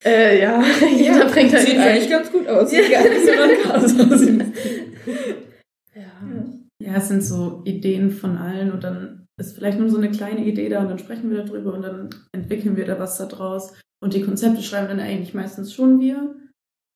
äh, 0.03 0.39
ja, 0.39 0.63
jeder 0.95 1.25
bringt 1.25 1.53
da 1.53 1.57
Sieht 1.57 1.77
eigentlich 1.77 2.09
ganz 2.09 2.31
gut 2.31 2.47
aus. 2.47 2.71
Ja. 2.71 2.81
Sieht 2.83 2.91
gar 2.91 3.03
nicht 3.03 3.25
so 3.25 3.69
Chaos 3.69 4.11
aus. 4.11 4.27
Ja. 5.95 6.45
Ja, 6.81 6.97
es 6.97 7.07
sind 7.07 7.23
so 7.23 7.61
Ideen 7.65 8.11
von 8.11 8.37
allen 8.37 8.71
und 8.71 8.83
dann 8.83 9.24
ist 9.39 9.55
vielleicht 9.55 9.77
nur 9.79 9.89
so 9.89 9.97
eine 9.97 10.11
kleine 10.11 10.45
Idee 10.45 10.69
da 10.69 10.81
und 10.81 10.89
dann 10.89 10.99
sprechen 10.99 11.29
wir 11.29 11.43
darüber 11.43 11.73
und 11.73 11.81
dann 11.81 12.09
entwickeln 12.31 12.77
wir 12.77 12.85
da 12.85 12.99
was 12.99 13.17
da 13.17 13.25
draus. 13.25 13.73
Und 14.03 14.13
die 14.13 14.21
Konzepte 14.23 14.61
schreiben 14.61 14.87
dann 14.87 14.99
eigentlich 14.99 15.33
meistens 15.33 15.73
schon 15.73 15.99
wir, 15.99 16.35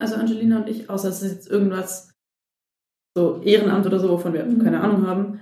also 0.01 0.15
Angelina 0.15 0.59
und 0.59 0.69
ich, 0.69 0.89
außer 0.89 1.09
es 1.09 1.21
ist 1.21 1.31
jetzt 1.31 1.49
irgendwas 1.49 2.11
so 3.17 3.41
Ehrenamt 3.41 3.85
oder 3.85 3.99
so, 3.99 4.09
wovon 4.09 4.33
wir 4.33 4.45
Mhm. 4.45 4.63
keine 4.63 4.81
Ahnung 4.81 5.05
haben. 5.07 5.39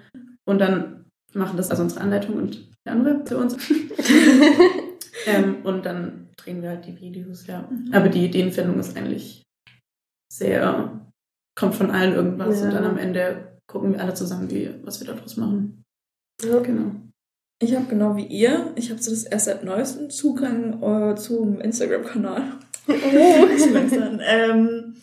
Und 0.47 0.59
dann 0.59 1.05
machen 1.33 1.57
das 1.57 1.69
also 1.69 1.83
unsere 1.83 2.01
Anleitung 2.01 2.35
und 2.37 2.71
der 2.85 2.93
andere 2.93 3.25
für 3.25 3.37
uns. 3.37 3.57
ähm, 5.27 5.57
und 5.63 5.85
dann 5.85 6.29
drehen 6.37 6.61
wir 6.61 6.69
halt 6.69 6.85
die 6.85 6.99
Videos, 6.99 7.45
ja. 7.47 7.67
Mhm. 7.69 7.93
Aber 7.93 8.09
die 8.09 8.25
Ideenfindung 8.25 8.79
ist 8.79 8.97
eigentlich 8.97 9.43
sehr, 10.31 11.11
kommt 11.55 11.75
von 11.75 11.91
allen 11.91 12.13
irgendwas 12.13 12.59
Ja. 12.59 12.65
und 12.67 12.73
dann 12.73 12.85
am 12.85 12.97
Ende 12.97 13.59
gucken 13.67 13.93
wir 13.93 14.01
alle 14.01 14.13
zusammen, 14.13 14.49
wie, 14.49 14.73
was 14.83 14.99
wir 15.01 15.13
daraus 15.13 15.37
machen. 15.37 15.83
Ja. 16.43 16.59
Genau. 16.59 16.91
Ich 17.59 17.75
habe 17.75 17.87
genau 17.87 18.15
wie 18.15 18.25
ihr, 18.25 18.71
ich 18.75 18.91
habe 18.91 19.01
so 19.01 19.09
das 19.09 19.23
erst 19.23 19.45
seit 19.45 19.63
neuestem 19.63 20.11
Zugang 20.11 20.81
äh, 20.83 21.15
zum 21.15 21.59
Instagram-Kanal. 21.59 22.59
Schwestern. 22.85 24.21
ähm, 24.23 24.95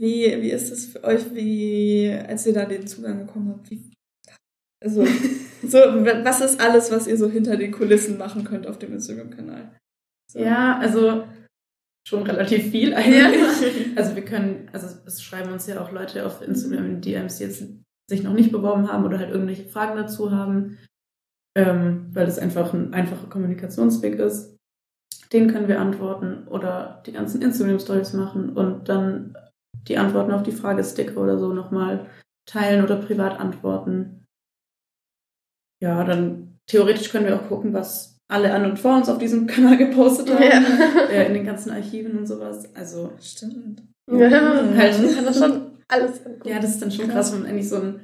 wie, 0.00 0.24
wie 0.42 0.50
ist 0.50 0.72
das 0.72 0.86
für 0.86 1.04
euch, 1.04 1.34
wie, 1.34 2.10
als 2.26 2.46
ihr 2.46 2.54
da 2.54 2.64
den 2.64 2.86
Zugang 2.86 3.26
bekommen 3.26 3.50
habt? 3.50 3.70
Wie, 3.70 3.92
also, 4.82 5.04
so, 5.62 5.78
was 5.78 6.40
ist 6.40 6.60
alles, 6.60 6.90
was 6.90 7.06
ihr 7.06 7.16
so 7.16 7.28
hinter 7.28 7.56
den 7.56 7.72
Kulissen 7.72 8.16
machen 8.16 8.44
könnt 8.44 8.66
auf 8.66 8.78
dem 8.78 8.94
Instagram-Kanal? 8.94 9.76
So. 10.32 10.38
Ja, 10.38 10.78
also 10.78 11.24
schon 12.08 12.22
relativ 12.22 12.70
viel 12.70 12.94
eigentlich. 12.94 13.96
Also 13.96 14.16
wir 14.16 14.24
können, 14.24 14.68
also 14.72 14.88
es 15.06 15.22
schreiben 15.22 15.52
uns 15.52 15.66
ja 15.66 15.80
auch 15.80 15.92
Leute 15.92 16.26
auf 16.26 16.42
Instagram 16.42 16.86
in 16.86 17.00
DMs, 17.00 17.38
jetzt 17.38 17.64
sich 18.08 18.22
noch 18.22 18.32
nicht 18.32 18.52
beworben 18.52 18.90
haben 18.90 19.04
oder 19.04 19.18
halt 19.18 19.30
irgendwelche 19.30 19.64
Fragen 19.64 19.96
dazu 19.96 20.30
haben, 20.30 20.78
ähm, 21.56 22.10
weil 22.12 22.26
das 22.26 22.38
einfach 22.38 22.72
ein 22.74 22.92
einfacher 22.92 23.28
Kommunikationsweg 23.28 24.16
ist. 24.16 24.56
Den 25.32 25.50
können 25.50 25.68
wir 25.68 25.80
antworten 25.80 26.46
oder 26.48 27.02
die 27.06 27.12
ganzen 27.12 27.42
Instagram-Stories 27.42 28.12
machen 28.12 28.50
und 28.50 28.88
dann 28.88 29.36
die 29.88 29.98
Antworten 29.98 30.32
auf 30.32 30.42
die 30.42 30.52
Fragesticker 30.52 31.20
oder 31.20 31.38
so 31.38 31.52
nochmal 31.52 32.06
teilen 32.46 32.84
oder 32.84 32.96
privat 32.96 33.40
antworten. 33.40 34.26
Ja, 35.82 36.04
dann 36.04 36.58
theoretisch 36.66 37.10
können 37.10 37.26
wir 37.26 37.36
auch 37.36 37.48
gucken, 37.48 37.72
was 37.72 38.18
alle 38.28 38.52
an 38.54 38.64
und 38.64 38.78
vor 38.78 38.96
uns 38.96 39.08
auf 39.08 39.18
diesem 39.18 39.46
Kanal 39.48 39.76
gepostet 39.76 40.30
haben. 40.30 40.42
Ja. 40.42 41.04
Äh, 41.10 41.26
in 41.26 41.34
den 41.34 41.44
ganzen 41.44 41.70
Archiven 41.70 42.18
und 42.18 42.26
sowas. 42.26 42.74
Also, 42.74 43.12
Stimmt. 43.20 43.82
Ja, 44.10 44.30
Halt. 44.30 45.02
man 45.02 45.14
kann 45.14 45.24
das 45.24 45.38
schon 45.38 45.63
alles 45.94 46.24
angucken. 46.24 46.48
ja, 46.48 46.58
das 46.58 46.70
ist 46.70 46.82
dann 46.82 46.90
schon 46.90 47.08
krass, 47.08 47.32
wenn 47.32 47.40
man 47.40 47.50
eigentlich 47.50 47.68
so 47.68 47.76
einen 47.76 48.00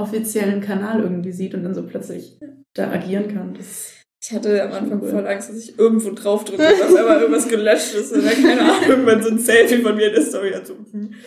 offiziellen 0.00 0.60
Kanal 0.60 1.00
irgendwie 1.00 1.32
sieht 1.32 1.54
und 1.54 1.64
dann 1.64 1.74
so 1.74 1.84
plötzlich 1.86 2.38
da 2.74 2.90
agieren 2.90 3.32
kann. 3.34 3.54
Das 3.54 3.94
Ich 4.22 4.32
hatte 4.32 4.62
am 4.62 4.72
Anfang 4.72 5.00
voll 5.00 5.26
Angst, 5.26 5.50
dass 5.50 5.56
ich 5.56 5.78
irgendwo 5.78 6.10
drauf 6.12 6.44
drücke, 6.44 6.62
dass 6.62 6.94
aber 6.94 7.20
irgendwas 7.20 7.48
gelöscht 7.48 7.94
ist 7.94 8.12
oder 8.12 8.30
keine 8.30 8.60
Ahnung, 8.72 8.88
irgendwann 8.88 9.22
so 9.22 9.30
ein 9.30 9.38
Selfie 9.38 9.82
von 9.82 9.96
mir 9.96 10.08
in 10.08 10.14
der 10.14 10.22
Story 10.22 10.50
dazu. 10.52 10.74
Hm. 10.92 11.14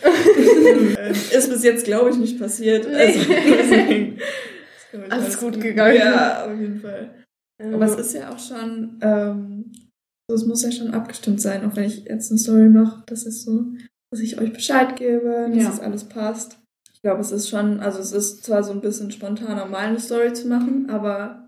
Ähm, 0.98 1.12
ist 1.12 1.50
bis 1.50 1.64
jetzt, 1.64 1.84
glaube 1.84 2.10
ich, 2.10 2.16
nicht 2.16 2.38
passiert. 2.38 2.86
Also, 2.86 3.18
deswegen, 3.28 4.18
ich, 4.18 5.12
Alles 5.12 5.38
gut 5.38 5.60
gegangen. 5.60 5.96
Ja, 5.96 6.46
auf 6.46 6.60
jeden 6.60 6.80
Fall. 6.80 7.10
Aber 7.58 7.84
es 7.84 7.96
ist 7.96 8.14
ja 8.14 8.30
auch 8.32 8.38
schon, 8.38 8.98
ähm, 9.02 9.72
so, 10.28 10.34
es 10.36 10.46
muss 10.46 10.62
ja 10.62 10.72
schon 10.72 10.92
abgestimmt 10.92 11.40
sein, 11.40 11.64
auch 11.64 11.76
wenn 11.76 11.84
ich 11.84 12.04
jetzt 12.04 12.30
eine 12.30 12.38
Story 12.38 12.68
mache, 12.68 13.02
das 13.06 13.24
ist 13.24 13.44
so, 13.44 13.64
dass 14.12 14.20
ich 14.20 14.38
euch 14.38 14.52
Bescheid 14.52 14.94
gebe, 14.96 15.48
dass 15.48 15.56
Ja. 15.62 15.70
das 15.70 15.80
alles 15.80 16.04
passt. 16.04 16.58
Ich 16.92 17.00
glaube, 17.02 17.20
es 17.22 17.32
ist 17.32 17.48
schon, 17.48 17.80
also 17.80 17.98
es 17.98 18.12
ist 18.12 18.44
zwar 18.44 18.62
so 18.62 18.70
ein 18.72 18.80
bisschen 18.80 19.10
spontaner, 19.10 19.66
mal 19.66 19.78
eine 19.88 19.98
Story 19.98 20.32
zu 20.34 20.46
machen, 20.46 20.88
aber 20.90 21.38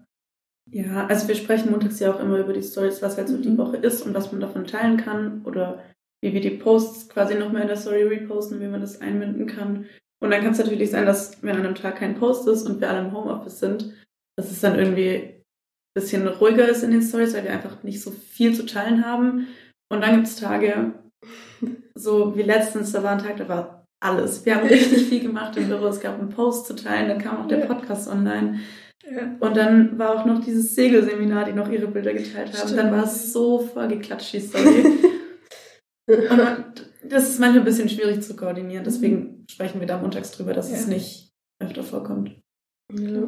Ja, 0.71 1.06
also 1.09 1.28
wir 1.28 1.35
sprechen 1.35 1.71
montags 1.71 2.00
ja 2.00 2.12
auch 2.12 2.18
immer 2.21 2.38
über 2.38 2.54
die 2.54 2.62
Stories, 2.62 3.02
was 3.02 3.18
halt 3.18 3.28
so 3.28 3.37
die 3.37 3.50
Mhm. 3.50 3.59
Woche 3.59 3.76
ist 3.76 4.00
und 4.00 4.14
was 4.14 4.33
man 4.33 4.40
davon 4.40 4.66
teilen 4.66 4.97
kann 4.97 5.42
oder 5.44 5.85
wie 6.23 6.33
wir 6.33 6.40
die 6.40 6.56
Posts 6.56 7.11
quasi 7.11 7.35
nochmal 7.35 7.62
in 7.62 7.68
der 7.68 7.76
Story 7.76 8.02
reposten, 8.02 8.61
wie 8.61 8.66
man 8.66 8.80
das 8.80 9.00
einbinden 9.02 9.47
kann. 9.47 9.85
Und 10.23 10.30
dann 10.30 10.40
kann 10.42 10.52
es 10.52 10.59
natürlich 10.59 10.90
sein, 10.90 11.04
dass 11.04 11.42
wenn 11.42 11.54
an 11.56 11.66
einem 11.66 11.75
Tag 11.75 11.97
kein 11.97 12.14
Post 12.14 12.49
ist 12.49 12.62
und 12.66 12.80
wir 12.80 12.88
alle 12.88 13.00
im 13.06 13.12
Homeoffice 13.12 13.59
sind, 13.61 13.92
dass 14.37 14.50
es 14.50 14.62
dann 14.62 14.78
irgendwie 14.78 15.11
ein 15.18 15.42
bisschen 15.94 16.26
ruhiger 16.26 16.66
ist 16.66 16.83
in 16.83 16.92
den 16.92 17.02
Stories, 17.02 17.35
weil 17.35 17.44
wir 17.44 17.52
einfach 17.52 17.83
nicht 17.83 18.00
so 18.02 18.11
viel 18.11 18.54
zu 18.54 18.64
teilen 18.64 19.04
haben. 19.04 19.49
Und 19.92 20.00
dann 20.00 20.14
gibt 20.14 20.28
es 20.28 20.37
Tage, 20.37 20.94
so 21.94 22.37
wie 22.37 22.42
letztens, 22.42 22.92
da 22.92 23.02
war 23.02 23.12
ein 23.12 23.18
Tag, 23.18 23.37
da 23.37 23.49
war 23.49 23.85
alles. 24.00 24.44
Wir 24.44 24.56
haben 24.56 24.66
richtig 24.66 25.04
viel 25.09 25.21
gemacht 25.21 25.56
im 25.56 25.68
Büro. 25.68 25.87
Es 25.87 26.00
gab 26.00 26.18
einen 26.18 26.28
Post 26.30 26.66
zu 26.66 26.75
teilen, 26.75 27.09
dann 27.09 27.18
kam 27.18 27.42
auch 27.42 27.49
der. 27.49 27.59
Podcast 27.66 28.09
online. 28.09 28.61
ja. 29.11 29.37
Und 29.40 29.56
dann 29.56 29.99
war 29.99 30.14
auch 30.21 30.26
noch 30.26 30.44
dieses 30.44 30.75
Segelseminar, 30.75 31.44
die 31.47 31.52
noch 31.52 31.71
ihre 31.71 31.87
Bilder 31.88 32.12
geteilt 32.12 32.49
haben. 32.52 32.56
Stimmt. 32.68 32.78
Dann 32.78 32.92
war 32.92 33.04
es 33.04 33.33
so 33.33 33.61
vollgeklatscht, 33.61 34.33
die 34.35 34.40
Story. 34.40 34.85
Und 36.06 36.37
man, 36.37 36.64
das 37.09 37.30
ist 37.30 37.40
manchmal 37.40 37.61
ein 37.61 37.64
bisschen 37.64 37.88
schwierig 37.88 38.23
zu 38.23 38.37
koordinieren. 38.37 38.85
Deswegen 38.85 39.47
sprechen 39.50 39.80
wir 39.80 39.87
da 39.87 39.99
montags 39.99 40.33
drüber, 40.33 40.52
dass 40.52 40.71
es 40.71 40.83
Ja. 40.87 40.92
nicht 40.94 41.30
öfter 41.62 41.83
vorkommt. 41.83 42.33
Ja. 42.93 43.21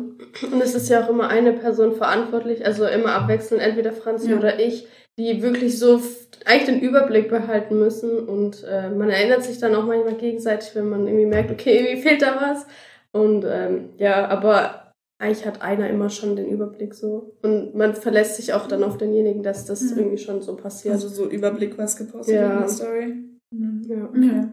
Und 0.53 0.61
es 0.63 0.75
ist 0.75 0.89
ja 0.89 1.05
auch 1.05 1.09
immer 1.11 1.29
eine 1.29 1.53
Person 1.53 1.95
verantwortlich, 1.95 2.65
also 2.67 2.87
immer 2.87 3.13
abwechselnd, 3.13 3.63
entweder 3.63 3.93
Franzi 3.93 4.31
Ja. 4.31 4.37
oder 4.39 4.61
ich, 4.61 4.87
die 5.19 5.43
wirklich 5.43 5.79
so 5.79 6.01
eigentlich 6.45 6.67
den 6.67 6.81
Überblick 6.81 7.29
behalten 7.29 7.79
müssen. 7.79 8.19
Und 8.29 8.65
äh, 8.65 8.91
man 8.91 9.09
erinnert 9.11 9.43
sich 9.43 9.59
dann 9.59 9.75
auch 9.75 9.87
manchmal 9.87 10.15
gegenseitig, 10.15 10.75
wenn 10.75 10.89
man 10.91 11.07
irgendwie 11.07 11.27
merkt, 11.27 11.51
okay, 11.51 11.79
irgendwie 11.79 12.03
fehlt 12.03 12.23
da 12.23 12.37
was. 12.41 12.67
Und 13.13 13.45
ähm, 13.49 13.91
ja, 13.97 14.29
aber 14.29 14.93
eigentlich 15.19 15.47
hat 15.47 15.63
einer 15.63 15.89
immer 15.89 16.11
schon 16.11 16.37
den 16.37 16.49
Überblick 16.49 16.93
so. 16.95 17.35
Und 17.43 17.75
man 17.75 17.95
verlässt 17.95 18.37
sich 18.37 18.53
auch 18.53 18.69
dann 18.69 18.85
auf 18.85 18.99
denjenigen, 18.99 19.43
dass 19.43 19.65
das 19.65 19.81
Mhm. 19.83 19.99
irgendwie 19.99 20.19
schon 20.19 20.43
so 20.43 20.55
passiert. 20.55 20.93
Also 20.95 21.09
so 21.09 21.27
Überblick, 21.27 21.79
was 21.79 21.97
gepostet 21.97 22.35
Ja. 22.35 22.53
in 22.53 22.59
der 22.59 22.69
Story. 22.69 23.15
Mhm. 23.51 23.83
ja. 23.89 24.05
Okay. 24.05 24.45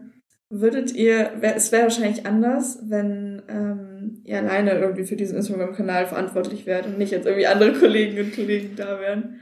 Würdet 0.50 0.94
ihr, 0.94 1.32
es 1.42 1.72
wäre 1.72 1.82
wahrscheinlich 1.84 2.24
anders, 2.26 2.78
wenn 2.88 3.42
ähm, 3.48 3.93
ihr 4.24 4.38
alleine 4.38 4.72
irgendwie 4.78 5.04
für 5.04 5.16
diesen 5.16 5.36
Instagram-Kanal 5.36 6.06
verantwortlich 6.06 6.66
wärt 6.66 6.86
und 6.86 6.98
nicht 6.98 7.12
jetzt 7.12 7.26
irgendwie 7.26 7.46
andere 7.46 7.72
Kollegen 7.72 8.18
und 8.24 8.34
Kollegen 8.34 8.76
da 8.76 9.00
wären. 9.00 9.40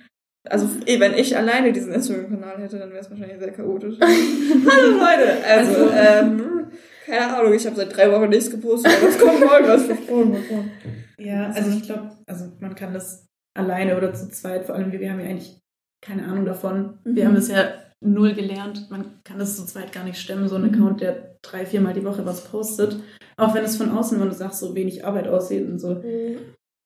Also 0.49 0.69
eh, 0.87 0.99
wenn 0.99 1.15
ich 1.15 1.37
alleine 1.37 1.73
diesen 1.73 1.93
Instagram-Kanal 1.93 2.59
hätte, 2.61 2.79
dann 2.79 2.91
wäre 2.91 3.01
es 3.01 3.11
wahrscheinlich 3.11 3.39
sehr 3.39 3.53
chaotisch. 3.53 3.97
Hallo 4.01 4.99
Leute! 4.99 5.45
Also, 5.49 5.91
ähm, 5.95 6.67
keine 7.07 7.37
Ahnung, 7.37 7.53
ich 7.55 7.65
habe 7.67 7.77
seit 7.77 7.97
drei 7.97 8.11
Wochen 8.11 8.29
nichts 8.31 8.51
gepostet, 8.51 8.93
aber 8.99 9.09
es 9.09 9.19
kommt 9.19 9.41
morgen 9.41 9.67
was 9.69 9.85
versprochen. 9.87 10.35
versprochen. 10.35 10.71
Ja, 11.19 11.51
also 11.51 11.71
ich 11.71 11.83
glaube, 11.85 12.11
also 12.27 12.47
man 12.61 12.75
kann 12.75 12.93
das 12.95 13.27
alleine 13.55 13.97
oder 13.97 14.13
zu 14.15 14.29
zweit, 14.31 14.65
vor 14.65 14.75
allem 14.75 14.91
wir, 14.93 14.99
wir 15.01 15.11
haben 15.13 15.21
ja 15.21 15.27
eigentlich 15.27 15.61
keine 16.01 16.25
Ahnung 16.25 16.45
davon. 16.45 16.99
Wir 17.05 17.23
Mhm. 17.25 17.29
haben 17.29 17.35
das 17.37 17.49
ja 17.49 17.65
null 18.01 18.35
gelernt. 18.35 18.89
Man 18.91 19.21
kann 19.23 19.39
das 19.39 19.57
zu 19.57 19.65
zweit 19.67 19.93
gar 19.93 20.03
nicht 20.03 20.19
stemmen, 20.21 20.49
so 20.49 20.57
ein 20.57 20.63
Mhm. 20.63 20.75
Account, 20.75 21.01
der 21.03 21.32
drei, 21.43 21.67
viermal 21.67 21.95
die 21.95 22.05
Woche 22.05 22.25
was 22.27 22.45
postet. 22.45 22.97
Auch 23.37 23.55
wenn 23.55 23.65
es 23.65 23.77
von 23.77 23.91
außen, 23.91 24.19
wenn 24.21 24.29
du 24.29 24.35
sagst, 24.35 24.61
so 24.61 24.75
wenig 24.75 25.05
Arbeit 25.05 25.29
aussieht 25.29 25.67
und 25.69 25.79
so. 25.79 25.95
Mhm. 25.97 26.39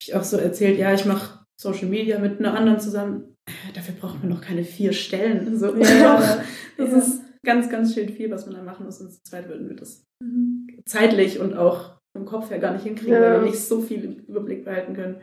Ich 0.03 0.15
auch 0.15 0.25
so 0.25 0.37
erzählt, 0.37 0.79
ja, 0.79 0.93
ich 0.95 1.05
mache 1.05 1.45
Social 1.61 1.89
Media 1.89 2.19
mit 2.19 2.39
einer 2.39 2.55
anderen 2.55 2.81
zusammen. 2.81 3.35
Äh, 3.49 3.73
Dafür 3.75 3.95
braucht 3.95 4.21
man 4.21 4.29
noch 4.31 4.41
keine 4.41 4.65
vier 4.65 4.93
Stellen. 4.93 5.59
So, 5.59 5.75
Ja. 5.77 6.19
doch. 6.21 6.43
Das 6.79 6.91
Ja. 6.91 6.99
ist 6.99 7.21
ganz, 7.45 7.71
ganz 7.71 7.95
schön 7.95 8.09
viel, 8.11 8.31
was 8.31 8.47
man 8.47 8.55
da 8.57 8.63
machen 8.63 8.85
muss. 8.87 9.01
Und 9.01 9.11
zu 9.13 9.23
zweit 9.23 9.49
würden 9.49 9.69
wir 9.69 9.77
das 9.77 10.05
Mhm. 10.23 10.67
zeitlich 10.87 11.39
und 11.41 11.55
auch 11.55 11.97
vom 12.17 12.25
Kopf 12.27 12.51
her 12.51 12.59
gar 12.59 12.73
nicht 12.73 12.85
hinkriegen, 12.85 13.15
Ja. 13.15 13.21
weil 13.21 13.41
wir 13.43 13.51
nicht 13.51 13.59
so 13.59 13.81
viel 13.83 14.05
im 14.05 14.13
Überblick 14.27 14.65
behalten 14.65 14.95
können. 14.95 15.21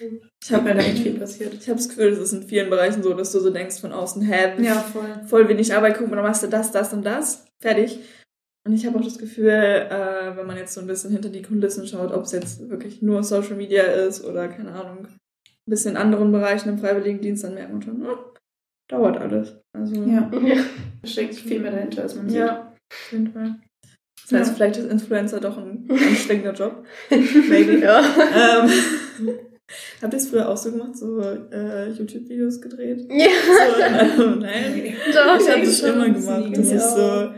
Ich 0.00 0.52
habe 0.52 0.72
da 0.72 0.78
echt 0.78 0.98
viel 1.00 1.18
passiert. 1.18 1.54
ich 1.54 1.68
hab 1.68 1.76
das 1.76 1.88
Gefühl, 1.88 2.12
es 2.12 2.18
ist 2.20 2.32
in 2.32 2.44
vielen 2.44 2.70
Bereichen 2.70 3.02
so, 3.02 3.12
dass 3.14 3.32
du 3.32 3.40
so 3.40 3.50
denkst 3.50 3.80
von 3.80 3.92
außen, 3.92 4.22
hä, 4.22 4.52
voll. 4.92 5.20
voll 5.26 5.48
wenig 5.48 5.74
Arbeit, 5.74 5.98
guck 5.98 6.08
mal, 6.08 6.16
dann 6.16 6.24
machst 6.24 6.42
du 6.44 6.46
das, 6.46 6.70
das 6.70 6.92
und 6.92 7.04
das, 7.04 7.44
fertig. 7.60 7.98
Und 8.68 8.74
ich 8.74 8.84
habe 8.84 8.98
auch 8.98 9.02
das 9.04 9.16
Gefühl, 9.16 9.48
äh, 9.48 10.36
wenn 10.36 10.46
man 10.46 10.58
jetzt 10.58 10.74
so 10.74 10.82
ein 10.82 10.86
bisschen 10.86 11.10
hinter 11.10 11.30
die 11.30 11.40
Kulissen 11.40 11.86
schaut, 11.86 12.12
ob 12.12 12.24
es 12.24 12.32
jetzt 12.32 12.68
wirklich 12.68 13.00
nur 13.00 13.22
Social 13.22 13.56
Media 13.56 13.82
ist 13.82 14.22
oder, 14.22 14.46
keine 14.48 14.72
Ahnung, 14.72 15.06
ein 15.06 15.70
bisschen 15.70 15.92
in 15.92 15.96
anderen 15.96 16.30
Bereichen 16.32 16.68
im 16.68 16.76
Freiwilligendienst, 16.78 17.44
dann 17.44 17.54
merkt 17.54 17.72
man 17.72 17.80
schon, 17.80 18.06
oh, 18.06 18.18
dauert 18.90 19.16
alles. 19.16 19.56
Also, 19.72 19.94
Ja, 20.02 20.30
Ja. 20.44 20.62
da 21.00 21.08
steckt 21.08 21.34
viel 21.36 21.60
mehr 21.60 21.70
dahinter, 21.70 22.02
als 22.02 22.14
man 22.14 22.28
sieht. 22.28 22.40
ja 22.40 22.74
auf 22.90 23.12
jeden 23.12 23.32
Fall. 23.32 23.54
Das 24.28 24.38
heißt, 24.40 24.50
Ja. 24.50 24.54
vielleicht 24.56 24.76
ist 24.76 24.90
Influencer 24.92 25.40
doch 25.40 25.56
ein 25.56 25.88
anstrengender 25.90 26.52
Job. 26.52 26.84
Maybe. 27.08 27.78
ja. 27.78 28.00
ähm, 28.00 28.70
habt 30.02 30.12
ihr 30.12 30.18
es 30.18 30.28
früher 30.28 30.46
auch 30.46 30.58
so 30.58 30.72
gemacht, 30.72 30.94
so 30.94 31.22
äh, 31.22 31.88
YouTube-Videos 31.88 32.60
gedreht? 32.60 33.06
Ja. 33.08 33.28
So, 34.14 34.22
äh, 34.22 34.36
nein. 34.36 34.94
Doch, 35.14 35.40
ich 35.40 35.50
habe 35.50 35.60
das 35.62 35.80
schon. 35.80 35.94
immer 35.94 36.10
gemacht. 36.10 36.50
Das 36.54 36.70
ist 36.70 36.94
so. 36.94 37.30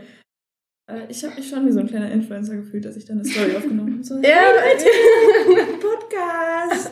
Äh, 0.91 1.05
ich 1.09 1.23
habe 1.23 1.35
mich 1.35 1.49
schon 1.49 1.65
wie 1.65 1.71
so 1.71 1.79
ein 1.79 1.87
kleiner 1.87 2.11
Influencer 2.11 2.55
gefühlt, 2.55 2.85
dass 2.85 2.97
ich 2.97 3.05
dann 3.05 3.19
eine 3.19 3.27
Story 3.27 3.55
aufgenommen 3.57 3.93
habe. 3.93 4.03
So, 4.03 4.15
Ja, 4.15 4.39
Podcast. 5.79 6.91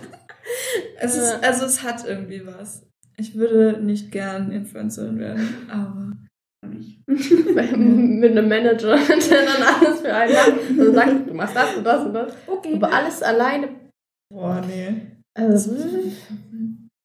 es 0.99 1.15
ist, 1.15 1.43
also 1.43 1.65
es 1.65 1.83
hat 1.83 2.05
irgendwie 2.07 2.45
was. 2.45 2.85
Ich 3.17 3.35
würde 3.35 3.81
nicht 3.83 4.11
gern 4.11 4.51
Influencerin 4.51 5.19
werden, 5.19 5.67
aber 5.69 6.13
Nicht. 6.69 7.01
mit 7.07 7.57
einem 7.57 8.47
Manager, 8.47 8.95
der 8.95 9.45
dann 9.45 9.63
alles 9.63 9.99
für 9.99 10.13
einen 10.13 10.33
macht 10.33 10.79
und 10.79 10.93
sagt, 10.93 11.29
du 11.29 11.33
machst 11.33 11.55
das 11.55 11.75
und 11.75 11.83
das 11.83 12.05
und 12.05 12.13
das. 12.13 12.33
okay. 12.47 12.75
Aber 12.75 12.93
alles 12.93 13.21
alleine. 13.21 13.67
Boah, 14.31 14.63
nee. 14.65 15.17
Also, 15.37 15.75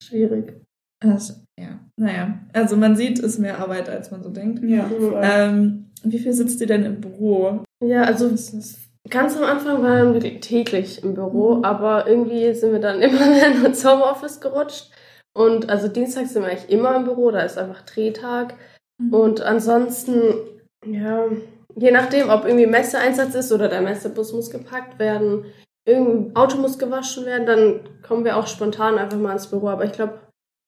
schwierig. 0.02 0.63
Also, 1.04 1.34
ja, 1.58 1.78
naja. 1.96 2.38
Also 2.52 2.76
man 2.76 2.96
sieht, 2.96 3.18
es 3.18 3.24
ist 3.34 3.38
mehr 3.38 3.58
Arbeit, 3.58 3.88
als 3.88 4.10
man 4.10 4.22
so 4.22 4.30
denkt. 4.30 4.62
Ja. 4.64 4.90
Ähm, 5.22 5.90
wie 6.02 6.18
viel 6.18 6.32
sitzt 6.32 6.60
ihr 6.60 6.66
denn 6.66 6.84
im 6.84 7.00
Büro? 7.00 7.62
Ja, 7.84 8.02
also 8.02 8.28
Das 8.30 8.76
ganz 9.10 9.36
am 9.36 9.44
Anfang 9.44 9.82
waren 9.82 10.14
wir 10.14 10.40
täglich 10.40 11.02
im 11.04 11.14
Büro, 11.14 11.56
Mhm. 11.56 11.64
aber 11.64 12.06
irgendwie 12.06 12.52
sind 12.54 12.72
wir 12.72 12.80
dann 12.80 13.00
immer 13.02 13.26
mehr 13.26 13.64
ins 13.66 13.84
Homeoffice 13.84 14.40
gerutscht. 14.40 14.90
Und 15.36 15.68
also 15.68 15.88
Dienstag 15.88 16.26
sind 16.26 16.42
wir 16.42 16.50
eigentlich 16.50 16.70
immer 16.70 16.94
im 16.96 17.04
Büro, 17.04 17.30
da 17.30 17.40
ist 17.40 17.58
einfach 17.58 17.82
Drehtag. 17.82 18.54
Und 19.10 19.40
ansonsten, 19.42 20.20
ja, 20.86 21.24
je 21.76 21.90
nachdem, 21.90 22.28
ob 22.30 22.44
irgendwie 22.44 22.66
Messeeinsatz 22.68 23.34
ist 23.34 23.50
oder 23.52 23.68
der 23.68 23.80
Messebus 23.82 24.32
muss 24.32 24.50
gepackt 24.50 25.00
werden, 25.00 25.44
irgendein 25.86 26.36
Auto 26.36 26.58
muss 26.58 26.78
gewaschen 26.78 27.26
werden, 27.26 27.46
dann 27.46 27.80
kommen 28.06 28.24
wir 28.24 28.36
auch 28.36 28.46
spontan 28.46 28.96
einfach 28.96 29.18
mal 29.18 29.32
ins 29.32 29.48
Büro. 29.48 29.68
Aber 29.68 29.84
ich 29.84 29.92
glaube, 29.92 30.14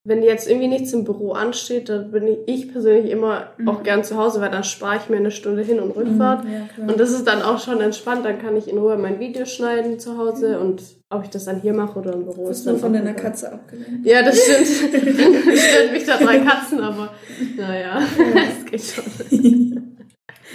wenn 0.07 0.23
jetzt 0.23 0.49
irgendwie 0.49 0.69
nichts 0.69 0.93
im 0.93 1.03
Büro 1.03 1.33
ansteht, 1.33 1.89
dann 1.89 2.11
bin 2.11 2.25
ich, 2.27 2.37
ich 2.47 2.71
persönlich 2.71 3.11
immer 3.11 3.49
Mhm. 3.57 3.67
auch 3.67 3.83
gern 3.83 4.03
zu 4.03 4.15
Hause, 4.17 4.39
weil 4.39 4.49
dann 4.51 4.63
spare 4.63 4.97
ich 4.97 5.09
mir 5.09 5.17
eine 5.17 5.31
Stunde 5.31 5.61
Hin- 5.63 5.79
und 5.81 5.91
Rückfahrt. 5.91 6.45
Mhm, 6.45 6.51
ja. 6.53 6.83
Und 6.87 6.99
das 6.99 7.11
ist 7.11 7.25
dann 7.27 7.41
auch 7.41 7.59
schon 7.59 7.81
entspannt, 7.81 8.23
dann 8.25 8.39
kann 8.41 8.55
ich 8.55 8.69
in 8.69 8.77
Ruhe 8.77 8.95
mein 8.97 9.19
Video 9.19 9.45
schneiden 9.45 9.99
zu 9.99 10.17
Hause 10.17 10.59
und 10.59 10.81
ob 11.09 11.23
ich 11.23 11.29
das 11.29 11.45
dann 11.45 11.59
hier 11.61 11.73
mache 11.73 11.99
oder 11.99 12.13
im 12.13 12.23
Büro 12.23 12.35
Du 12.45 12.49
ist 12.49 12.49
bist 12.49 12.67
dann 12.67 12.73
nur 12.75 12.81
von 12.81 12.93
deiner. 12.93 13.13
Katze 13.13 13.51
abgelenkt. 13.51 14.05
Ja, 14.05 14.23
das 14.23 14.39
stimmt. 14.43 14.93
Dann 14.93 15.57
stört 15.57 15.91
mich 15.91 16.05
da 16.05 16.17
drei 16.17 16.39
Katzen, 16.39 16.79
aber 16.79 17.09
naja, 17.57 17.99
das 18.33 18.65
geht 18.71 18.81
schon. 18.81 19.93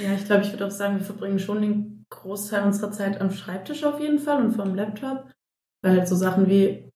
Ja, 0.03 0.15
ich 0.17 0.25
glaube, 0.25 0.43
ich 0.43 0.53
würde 0.53 0.67
auch 0.67 0.71
sagen, 0.71 0.97
wir 0.99 1.05
verbringen 1.05 1.39
schon 1.39 1.61
den 1.61 2.05
Großteil 2.11 2.65
unserer 2.65 2.91
Zeit 2.91 3.21
am 3.21 3.31
Schreibtisch 3.31 3.85
auf 3.85 4.01
jeden 4.01 4.19
Fall 4.19 4.43
und 4.43 4.53
vom 4.53 4.75
Laptop. 4.75 5.25
Weil 5.83 5.99
halt 5.99 6.09
so 6.09 6.15
Sachen 6.17 6.49
wie 6.49 6.89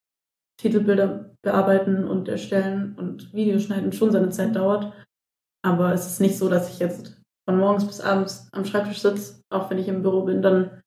Titelbilder 0.58 1.25
bearbeiten 1.46 2.04
und 2.06 2.28
erstellen 2.28 2.94
und 2.98 3.32
Videoschneiden 3.32 3.92
schon 3.92 4.11
seine 4.11 4.28
Zeit 4.30 4.54
dauert. 4.54 4.92
Aber 5.64 5.92
es 5.94 6.06
ist 6.06 6.20
nicht 6.20 6.37
so, 6.37 6.48
dass 6.48 6.68
ich 6.70 6.78
jetzt 6.80 7.16
von 7.48 7.59
morgens 7.59 7.87
bis 7.87 8.00
abends 8.00 8.48
am 8.52 8.64
Schreibtisch 8.64 9.00
sitze, 9.00 9.40
auch 9.50 9.70
wenn 9.70 9.78
ich 9.78 9.88
im 9.88 10.02
Büro 10.02 10.22
bin, 10.24 10.42
dann 10.42 10.82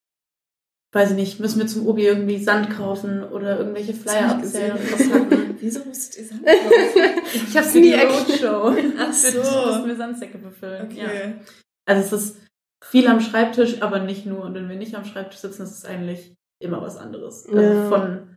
weiß 0.92 1.10
ich 1.12 1.16
nicht, 1.16 1.40
müssen 1.40 1.60
wir 1.60 1.66
zum 1.66 1.86
Obi 1.86 2.06
irgendwie 2.06 2.42
Sand 2.42 2.70
kaufen 2.70 3.22
oder 3.24 3.58
irgendwelche 3.58 3.94
Flyer 3.94 4.30
abzählen 4.32 4.72
und 4.72 4.92
was 4.92 5.10
hatten. 5.10 5.56
Wieso 5.60 5.84
musstet 5.84 6.18
ihr 6.20 6.26
Sand 6.28 6.46
kaufen? 6.46 7.22
Ich 7.32 7.56
hab's 7.56 7.74
nie 7.74 7.94
Roadshow. 7.94 8.76
Ach 8.98 9.12
so. 9.12 9.38
mussten 9.38 9.86
wir 9.88 9.96
Sandsäcke 9.96 10.38
befüllen. 10.38 10.90
Ja. 10.94 11.04
Okay. 11.06 11.34
Also 11.86 12.16
es 12.16 12.22
ist 12.22 12.40
viel 12.84 13.06
am 13.08 13.20
Schreibtisch, 13.20 13.80
aber 13.82 14.00
nicht 14.00 14.26
nur. 14.26 14.42
Und 14.44 14.54
wenn 14.54 14.68
wir 14.68 14.76
nicht 14.76 14.94
am 14.94 15.04
Schreibtisch 15.04 15.38
sitzen, 15.40 15.62
ist 15.62 15.72
es 15.78 15.84
eigentlich 15.84 16.34
immer 16.62 16.82
was 16.82 16.96
anderes. 16.96 17.46
Also 17.46 17.60
Ja. 17.60 17.88
von 17.88 18.29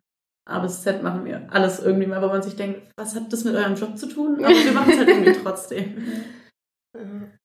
A 0.46 0.60
bis 0.60 0.82
Z 0.82 1.02
machen 1.04 1.26
wir 1.26 1.48
alles 1.52 1.80
irgendwie 1.80 2.08
mal, 2.08 2.22
wo 2.22 2.28
man 2.28 2.42
sich 2.42 2.56
denkt, 2.56 2.82
was 2.98 3.16
hat 3.16 3.32
das 3.32 3.44
mit 3.44 3.56
eurem 3.56 3.76
Job 3.76 3.98
zu 3.98 4.08
tun? 4.08 4.44
Aber 4.44 4.54
wir 4.54 4.74
machen 4.74 4.92
es 4.92 4.98
halt 4.98 5.10
irgendwie 5.10 5.34
trotzdem. 5.42 5.98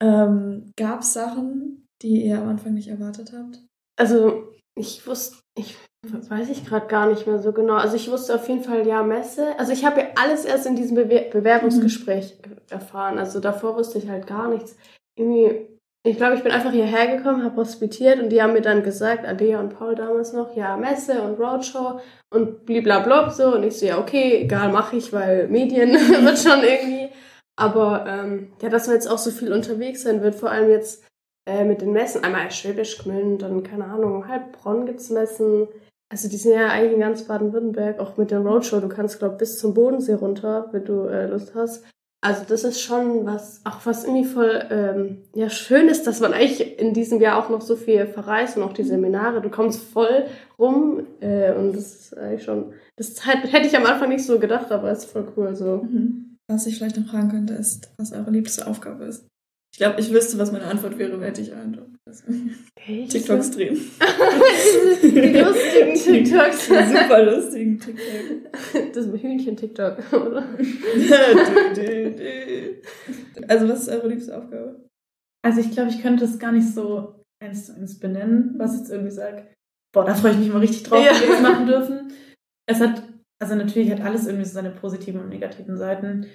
Ähm, 0.00 0.72
Gab 0.78 1.00
es 1.00 1.12
Sachen, 1.12 1.86
die 2.00 2.24
ihr 2.24 2.38
am 2.38 2.48
Anfang 2.48 2.72
nicht 2.72 2.88
erwartet 2.88 3.34
habt? 3.36 3.60
Also, 3.98 4.50
ich 4.74 5.06
wusste, 5.06 5.36
ich 5.58 5.76
weiß 6.04 6.48
ich 6.50 6.64
gerade 6.64 6.86
gar 6.86 7.06
nicht 7.08 7.26
mehr 7.26 7.38
so 7.38 7.52
genau. 7.52 7.74
Also 7.74 7.96
ich 7.96 8.10
wusste 8.10 8.34
auf 8.34 8.48
jeden 8.48 8.64
Fall, 8.64 8.86
ja, 8.86 9.02
Messe. 9.02 9.58
Also 9.58 9.72
ich 9.72 9.84
habe 9.84 10.00
ja 10.00 10.06
alles 10.16 10.44
erst 10.44 10.66
in 10.66 10.76
diesem 10.76 10.96
Bewer 10.96 11.30
Bewerbungsgespräch 11.30 12.38
erfahren. 12.70 13.18
Also 13.18 13.38
davor 13.38 13.76
wusste 13.76 13.98
ich 13.98 14.08
halt 14.08 14.26
gar 14.26 14.48
nichts. 14.48 14.76
Irgendwie, 15.16 15.71
ich 16.04 16.16
glaube, 16.16 16.34
ich 16.34 16.42
bin 16.42 16.50
einfach 16.50 16.72
hierher 16.72 17.16
gekommen, 17.16 17.44
habe 17.44 17.56
hospitiert 17.56 18.20
und 18.20 18.30
die 18.30 18.42
haben 18.42 18.54
mir 18.54 18.60
dann 18.60 18.82
gesagt, 18.82 19.24
Adea 19.24 19.60
und 19.60 19.78
Paul 19.78 19.94
damals 19.94 20.32
noch, 20.32 20.56
ja, 20.56 20.76
Messe 20.76 21.22
und 21.22 21.38
Roadshow 21.38 22.00
und 22.30 22.66
blablabla 22.66 23.30
so. 23.30 23.54
Und 23.54 23.62
ich 23.62 23.78
so, 23.78 23.86
ja, 23.86 23.98
okay, 23.98 24.42
egal, 24.42 24.72
mache 24.72 24.96
ich, 24.96 25.12
weil 25.12 25.46
Medien 25.46 25.92
wird 26.24 26.38
schon 26.38 26.64
irgendwie. 26.64 27.08
Aber 27.54 28.04
ähm, 28.08 28.52
ja, 28.60 28.68
dass 28.68 28.88
man 28.88 28.96
jetzt 28.96 29.08
auch 29.08 29.18
so 29.18 29.30
viel 29.30 29.52
unterwegs 29.52 30.02
sein 30.02 30.22
wird, 30.22 30.34
vor 30.34 30.50
allem 30.50 30.70
jetzt 30.70 31.04
äh, 31.46 31.64
mit 31.64 31.82
den 31.82 31.92
Messen, 31.92 32.24
einmal 32.24 32.50
Schwäbisch 32.50 32.98
Gmünd, 32.98 33.42
dann, 33.42 33.62
keine 33.62 33.84
Ahnung, 33.84 34.26
Heilbronn 34.26 34.86
gibt's 34.86 35.10
Messen. 35.10 35.68
Also 36.10 36.28
die 36.28 36.36
sind 36.36 36.52
ja 36.52 36.68
eigentlich 36.68 36.94
in 36.94 37.00
ganz 37.00 37.26
Baden-Württemberg, 37.26 38.00
auch 38.00 38.16
mit 38.16 38.32
der 38.32 38.40
Roadshow. 38.40 38.80
Du 38.80 38.88
kannst, 38.88 39.20
glaube 39.20 39.36
bis 39.36 39.58
zum 39.58 39.72
Bodensee 39.72 40.14
runter, 40.14 40.68
wenn 40.72 40.84
du 40.84 41.04
äh, 41.04 41.26
Lust 41.26 41.54
hast. 41.54 41.84
Also 42.24 42.44
das 42.46 42.62
ist 42.62 42.80
schon 42.80 43.26
was, 43.26 43.60
auch 43.64 43.84
was 43.84 44.04
irgendwie 44.04 44.24
voll 44.24 44.64
ähm, 44.70 45.24
ja, 45.34 45.50
schön 45.50 45.88
ist, 45.88 46.06
dass 46.06 46.20
man 46.20 46.32
eigentlich 46.32 46.78
in 46.78 46.94
diesem 46.94 47.20
Jahr 47.20 47.36
auch 47.36 47.50
noch 47.50 47.60
so 47.60 47.74
viel 47.74 48.06
verreist 48.06 48.56
und 48.56 48.62
auch 48.62 48.72
die 48.72 48.84
Seminare. 48.84 49.42
Du 49.42 49.50
kommst 49.50 49.82
voll 49.82 50.26
rum 50.56 51.04
äh, 51.20 51.52
und 51.52 51.74
das 51.74 51.94
ist 51.94 52.16
eigentlich 52.16 52.44
schon, 52.44 52.74
das 52.96 53.26
hätte 53.26 53.66
ich 53.66 53.76
am 53.76 53.86
Anfang 53.86 54.08
nicht 54.08 54.24
so 54.24 54.38
gedacht, 54.38 54.70
aber 54.70 54.92
es 54.92 55.00
ist 55.00 55.10
voll 55.10 55.26
cool 55.36 55.56
so. 55.56 55.84
Was 56.48 56.66
ich 56.66 56.76
vielleicht 56.76 56.96
noch 56.96 57.06
fragen 57.06 57.28
könnte, 57.28 57.54
ist, 57.54 57.90
was 57.98 58.12
eure 58.12 58.30
liebste 58.30 58.68
Aufgabe 58.68 59.04
ist. 59.04 59.26
Ich 59.72 59.78
glaube, 59.78 59.98
ich 60.00 60.12
wüsste, 60.12 60.38
was 60.38 60.52
meine 60.52 60.66
Antwort 60.66 60.98
wäre, 60.98 61.20
hätte 61.24 61.40
ich 61.40 61.52
einen 61.52 61.91
Also, 62.12 63.08
TikToks 63.08 63.50
drehen. 63.52 63.80
Die 65.02 65.38
lustigen 65.38 65.94
TikToks. 65.94 66.68
Die 66.68 66.74
super 66.98 67.22
lustigen 67.22 67.78
TikToks. 67.78 68.94
Das 68.94 69.06
Hühnchen-TikTok, 69.06 70.12
oder? 70.12 70.44
also, 73.48 73.68
was 73.68 73.80
ist 73.82 73.88
eure 73.88 74.08
liebste 74.08 74.36
Aufgabe? 74.36 74.88
Also 75.44 75.60
ich 75.60 75.70
glaube, 75.72 75.90
ich 75.90 76.00
könnte 76.02 76.24
es 76.24 76.38
gar 76.38 76.52
nicht 76.52 76.72
so 76.72 77.24
eins 77.42 77.66
zu 77.66 77.74
eins 77.74 77.98
benennen, 77.98 78.54
was 78.58 78.74
ich 78.74 78.80
jetzt 78.80 78.90
irgendwie 78.90 79.10
sage. 79.10 79.48
Boah, 79.92 80.04
da 80.04 80.14
freue 80.14 80.32
ich 80.32 80.38
mich 80.38 80.52
mal 80.52 80.60
richtig 80.60 80.84
drauf, 80.84 81.04
Ja. 81.04 81.10
dass 81.10 81.20
wir 81.22 81.28
das 81.30 81.42
machen 81.42 81.66
dürfen. 81.66 82.12
Es 82.68 82.80
hat, 82.80 83.02
also 83.42 83.54
natürlich 83.56 83.90
hat 83.90 84.00
alles 84.00 84.26
irgendwie 84.26 84.44
so 84.44 84.52
seine 84.54 84.70
positiven 84.70 85.20
und 85.20 85.28
negativen 85.30 85.76
Seiten. 85.76 86.26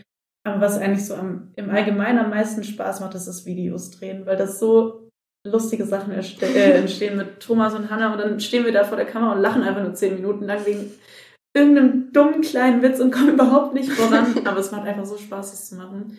Aber 0.45 0.61
was 0.61 0.77
eigentlich 0.77 1.05
so 1.05 1.15
am, 1.15 1.51
im 1.55 1.69
Allgemeinen 1.69 2.19
am 2.19 2.29
meisten 2.29 2.63
Spaß 2.63 2.99
macht, 2.99 3.15
ist 3.15 3.27
das 3.27 3.45
Videos 3.45 3.91
drehen, 3.91 4.25
weil 4.25 4.37
das 4.37 4.59
so 4.59 5.06
lustige 5.49 5.85
Sachen 5.85 6.11
äh, 6.11 6.71
entstehen 6.71 7.17
mit 7.17 7.39
Thomas 7.39 7.73
und 7.73 7.89
Hannah 7.89 8.13
und 8.13 8.19
dann 8.19 8.39
stehen 8.39 8.65
wir 8.65 8.71
da 8.71 8.83
vor 8.83 8.97
der 8.97 9.05
Kamera 9.05 9.33
und 9.33 9.41
lachen 9.41 9.63
einfach 9.63 9.81
nur 9.81 9.93
zehn 9.93 10.15
Minuten 10.15 10.45
lang 10.45 10.65
wegen 10.65 10.91
irgendeinem 11.55 12.11
dummen 12.13 12.41
kleinen 12.41 12.81
Witz 12.81 12.99
und 12.99 13.11
kommen 13.11 13.29
überhaupt 13.33 13.73
nicht 13.73 13.91
voran. 13.91 14.45
Aber 14.45 14.59
es 14.59 14.71
macht 14.71 14.87
einfach 14.87 15.05
so 15.05 15.17
Spaß, 15.17 15.51
das 15.51 15.69
zu 15.69 15.75
machen. 15.75 16.17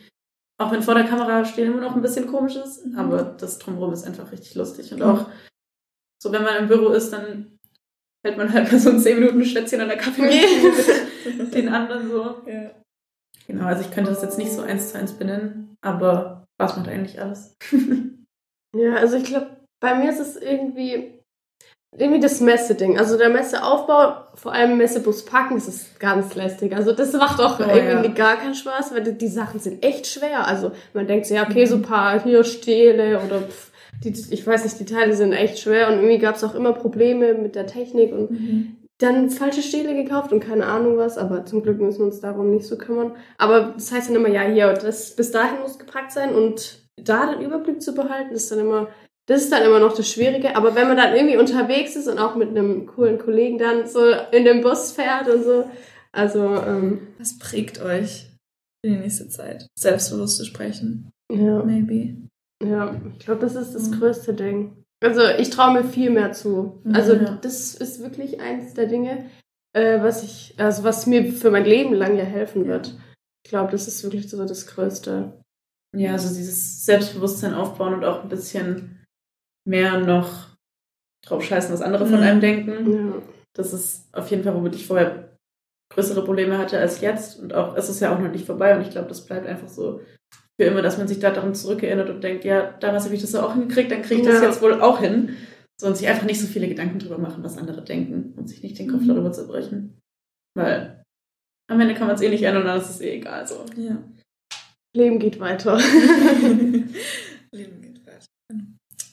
Auch 0.61 0.73
wenn 0.73 0.83
vor 0.83 0.95
der 0.95 1.05
Kamera 1.05 1.45
stehen 1.45 1.73
immer 1.73 1.81
noch 1.81 1.95
ein 1.95 2.03
bisschen 2.03 2.27
komisch 2.27 2.57
ist, 2.57 2.83
aber 2.97 3.23
das 3.23 3.59
drumherum 3.59 3.93
ist 3.93 4.05
einfach 4.05 4.33
richtig 4.33 4.57
lustig. 4.57 4.93
Und 4.93 5.03
auch 5.03 5.27
so, 6.21 6.33
wenn 6.33 6.43
man 6.43 6.57
im 6.57 6.69
Büro 6.69 6.89
ist, 6.89 7.13
dann 7.13 7.59
hält 8.25 8.37
man 8.37 8.53
halt 8.53 8.73
mal 8.73 8.81
so 8.81 8.91
ein 8.91 8.99
10 8.99 9.21
Minuten 9.21 9.45
Schwätzchen 9.45 9.81
an 9.81 9.89
der 9.89 9.99
Kaffeemaschine 9.99 10.73
mit 11.39 11.55
den 11.55 11.69
anderen 11.69 12.11
so. 12.11 12.43
Ja. 12.47 12.71
Genau, 13.47 13.67
also 13.67 13.83
ich 13.83 13.91
könnte 13.93 14.11
das 14.11 14.23
jetzt 14.23 14.37
nicht 14.37 14.53
so 14.53 14.63
eins 14.63 14.91
zu 14.91 14.99
eins 14.99 15.13
benennen, 15.13 15.77
aber 15.81 16.45
was 16.59 16.77
macht 16.77 16.89
eigentlich 16.89 17.21
alles? 17.21 17.57
Ja, 18.77 18.95
also 18.97 19.17
ich 19.17 19.25
glaube, 19.25 19.47
bei 19.81 19.95
mir 19.95 20.11
ist 20.11 20.21
es 20.21 20.37
irgendwie, 20.37 21.21
irgendwie 21.97 22.21
das 22.21 22.41
Messe-Ding. 22.41 22.99
Also 22.99 23.17
der 23.17 23.31
Messeaufbau, 23.31 24.25
vor 24.35 24.53
allem 24.53 24.77
Messebus 24.77 25.25
packen, 25.25 25.55
das 25.55 25.69
ist 25.69 25.99
ganz 26.01 26.35
lästig. 26.35 26.75
Also 26.75 26.93
das 26.93 27.13
macht 27.13 27.41
auch 27.41 27.59
Oh, 27.61 27.63
irgendwie 27.63 28.09
ja. 28.09 28.15
gar 28.15 28.37
keinen 28.37 28.55
Spaß, 28.55 28.95
weil 28.95 29.03
die, 29.05 29.17
die 29.17 29.29
Sachen 29.29 29.61
sind 29.61 29.83
echt 29.85 30.07
schwer. 30.07 30.47
Also 30.47 30.73
man 30.95 31.07
denkt 31.07 31.27
so, 31.27 31.35
ja, 31.35 31.45
okay, 31.45 31.65
so 31.67 31.77
ein 31.77 31.83
paar 31.83 32.23
hier 32.23 32.45
Stähle 32.45 33.21
oder 33.25 33.41
pff, 33.43 33.73
die, 34.05 34.11
ich 34.11 34.47
weiß 34.47 34.65
nicht, 34.65 34.79
die 34.81 34.85
Teile 34.85 35.15
sind 35.15 35.33
echt 35.33 35.59
schwer 35.59 35.89
und 35.89 35.95
irgendwie 35.95 36.19
gab 36.19 36.37
es 36.37 36.45
auch 36.45 36.55
immer 36.55 36.73
Probleme 36.73 37.35
mit 37.35 37.55
der 37.55 37.67
Technik 37.67 38.13
und 38.13 38.31
Mhm. 38.31 38.77
dann 39.01 39.31
falsche 39.31 39.63
Stähle 39.63 39.95
gekauft 39.95 40.33
und 40.33 40.41
keine 40.41 40.67
Ahnung 40.67 40.99
was, 40.99 41.19
aber 41.19 41.45
zum 41.47 41.63
Glück 41.63 41.81
müssen 41.81 42.01
wir 42.01 42.07
uns 42.07 42.21
darum 42.21 42.51
nicht 42.51 42.67
so 42.67 42.77
kümmern. 42.77 43.13
Aber 43.39 43.73
das 43.75 43.91
heißt 43.93 44.09
dann 44.09 44.17
immer, 44.17 44.29
ja, 44.29 44.43
hier, 44.43 44.73
das 44.75 45.17
bis 45.17 45.31
dahin 45.31 45.61
muss 45.61 45.79
gepackt 45.79 46.13
sein 46.13 46.35
und 46.35 46.85
da 47.05 47.33
den 47.33 47.41
Überblick 47.45 47.83
zu 47.83 47.95
behalten, 47.95 48.33
ist 48.35 48.51
dann 48.51 48.59
immer, 48.61 48.89
das 49.27 49.43
ist 49.43 49.53
dann 49.53 49.63
immer 49.65 49.79
noch 49.81 49.95
das 49.95 50.09
Schwierige. 50.11 50.57
Aber 50.57 50.75
wenn 50.75 50.89
man 50.89 50.97
dann 50.97 51.15
irgendwie 51.15 51.37
unterwegs 51.37 51.97
ist 51.97 52.09
und 52.09 52.19
auch 52.19 52.35
mit 52.35 52.49
einem 52.51 52.87
coolen 52.87 53.19
Kollegen 53.19 53.59
dann 53.59 53.87
so 53.87 54.01
in 54.33 54.45
dem 54.45 54.61
Bus 54.63 54.93
fährt 54.93 55.29
und 55.29 55.45
so, 55.45 55.69
also, 56.13 56.41
ähm, 56.63 57.09
Was 57.19 57.39
prägt 57.39 57.81
euch 57.83 58.31
für 58.85 58.91
die 58.93 58.97
nächste 58.97 59.29
Zeit? 59.29 59.67
Selbstbewusst 59.79 60.39
zu 60.39 60.45
sprechen. 60.45 61.11
ja, 61.31 61.63
Maybe. 61.63 62.17
ja, 62.65 62.95
ich 63.13 63.25
glaube, 63.25 63.41
das 63.43 63.55
ist 63.55 63.75
das 63.75 63.91
Mhm. 63.91 63.99
größte 64.01 64.35
Ding. 64.35 64.85
Also 65.01 65.21
ich 65.39 65.51
traue 65.51 65.75
mir 65.75 65.85
viel 65.85 66.11
mehr 66.11 66.33
zu. 66.33 66.83
Also 66.93 67.13
Ja. 67.15 67.39
das 67.43 67.75
ist 67.75 68.03
wirklich 68.03 68.41
eins 68.41 68.75
der 68.75 68.87
Dinge, 68.87 69.27
äh, 69.75 70.03
was 70.03 70.25
ich, 70.25 70.55
also 70.57 70.83
was 70.83 71.07
mir 71.07 71.31
für 71.33 71.51
mein 71.53 71.65
Leben 71.67 71.93
lang 71.95 72.17
ja 72.17 72.25
helfen 72.25 72.67
wird. 72.67 72.99
Ich 73.45 73.51
glaube, 73.51 73.71
das 73.71 73.87
ist 73.87 74.03
wirklich 74.03 74.29
so 74.29 74.45
das 74.45 74.67
Größte. 74.67 75.35
Ja, 75.97 76.13
also 76.13 76.35
dieses 76.35 76.85
Selbstbewusstsein 76.85 77.55
aufbauen 77.55 77.95
und 77.95 78.05
auch 78.05 78.23
ein 78.23 78.29
bisschen 78.29 79.05
mehr 79.67 79.99
noch 80.01 80.57
drauf 81.25 81.43
scheißen, 81.45 81.73
was 81.73 81.83
andere 81.83 82.07
von 82.07 82.17
Mhm. 82.19 82.23
einem 82.23 82.41
denken. 82.41 82.93
Ja. 82.93 83.23
Das 83.55 83.73
ist 83.73 84.09
auf 84.15 84.31
jeden 84.31 84.45
Fall, 84.45 84.55
womit 84.55 84.75
ich 84.77 84.87
vorher 84.87 85.37
größere 85.93 86.25
Probleme 86.25 86.59
hatte 86.59 86.79
als 86.79 87.01
jetzt. 87.01 87.41
Und 87.41 87.55
auch, 87.55 87.77
es 87.77 87.89
ist 87.89 88.01
ja 88.01 88.15
auch 88.15 88.19
noch 88.21 88.31
nicht 88.31 88.47
vorbei 88.47 88.77
und 88.77 88.83
ich 88.83 88.91
glaube, 88.91 89.09
das 89.09 89.25
bleibt 89.25 89.47
einfach 89.47 89.69
so 89.69 90.01
für 90.61 90.67
immer, 90.67 90.83
dass 90.83 90.99
man 90.99 91.09
sich 91.09 91.19
da 91.21 91.31
daran 91.31 91.55
zurückerinnert 91.55 92.11
und 92.11 92.23
denkt, 92.23 92.45
ja, 92.45 92.73
damals 92.81 93.05
habe 93.05 93.15
ich 93.15 93.21
das 93.21 93.33
ja 93.33 93.43
auch 93.45 93.55
hingekriegt, 93.55 93.91
dann 93.91 94.03
kriege 94.03 94.21
ich 94.23 94.27
das 94.27 94.41
Ja. 94.43 94.49
jetzt 94.49 94.61
wohl 94.63 94.81
auch 94.81 95.01
hin. 95.01 95.37
So, 95.81 95.87
und 95.87 95.97
sich 95.97 96.09
einfach 96.09 96.27
nicht 96.27 96.41
so 96.41 96.47
viele 96.49 96.69
Gedanken 96.69 96.99
drüber 96.99 97.19
machen, 97.19 97.43
was 97.45 97.57
andere 97.57 97.83
denken 97.83 98.35
und 98.37 98.49
sich 98.49 98.63
nicht 98.63 98.79
den 98.79 98.91
Kopf 98.91 99.03
Mhm. 99.03 99.09
darüber 99.09 99.33
zerbrechen. 99.33 99.99
Weil 100.57 101.03
am 101.71 101.81
Ende 101.81 101.95
kann 101.95 102.07
man 102.09 102.17
es 102.17 102.23
eh 102.23 102.29
nicht 102.29 102.43
ändern 102.43 102.63
und 102.63 102.69
dann 102.69 102.81
ist 102.81 102.91
es 102.91 103.01
eh 103.01 103.17
egal. 103.17 103.47
So. 103.47 103.65
Ja. 103.77 104.03
Leben 104.95 105.19
geht 105.19 105.39
weiter. 105.41 105.79
Leben 107.53 107.83
geht 107.83 108.07
weiter. 108.07 108.27